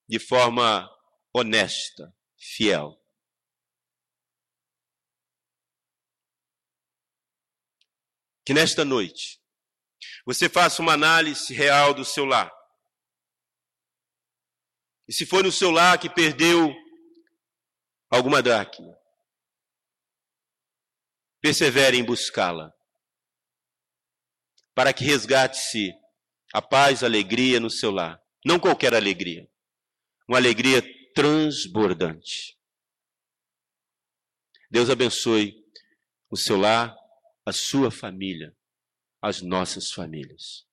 de 0.08 0.18
forma 0.18 0.90
honesta, 1.34 2.14
fiel. 2.38 3.00
Que 8.46 8.54
nesta 8.54 8.84
noite 8.84 9.39
você 10.30 10.48
faça 10.48 10.80
uma 10.80 10.94
análise 10.94 11.52
real 11.52 11.92
do 11.92 12.06
seu 12.06 12.24
lar. 12.24 12.52
E 15.08 15.12
se 15.12 15.26
foi 15.26 15.42
no 15.42 15.52
seu 15.52 15.72
lar 15.72 15.98
que 15.98 16.08
perdeu 16.08 16.72
alguma 18.12 18.40
dracma, 18.40 18.96
persevere 21.42 21.98
em 21.98 22.06
buscá-la, 22.06 22.72
para 24.76 24.94
que 24.94 25.04
resgate-se 25.04 25.92
a 26.54 26.62
paz, 26.62 27.02
a 27.02 27.08
alegria 27.08 27.60
no 27.60 27.72
seu 27.72 27.90
lar. 27.90 28.22
Não 28.46 28.60
qualquer 28.60 28.94
alegria, 28.94 29.50
uma 30.28 30.38
alegria 30.38 30.84
transbordante. 31.16 32.56
Deus 34.70 34.92
abençoe 34.92 35.56
o 36.30 36.38
seu 36.38 36.56
lar, 36.56 36.96
a 37.48 37.52
sua 37.52 37.90
família, 37.90 38.56
as 39.22 39.42
nossas 39.42 39.92
famílias. 39.92 40.69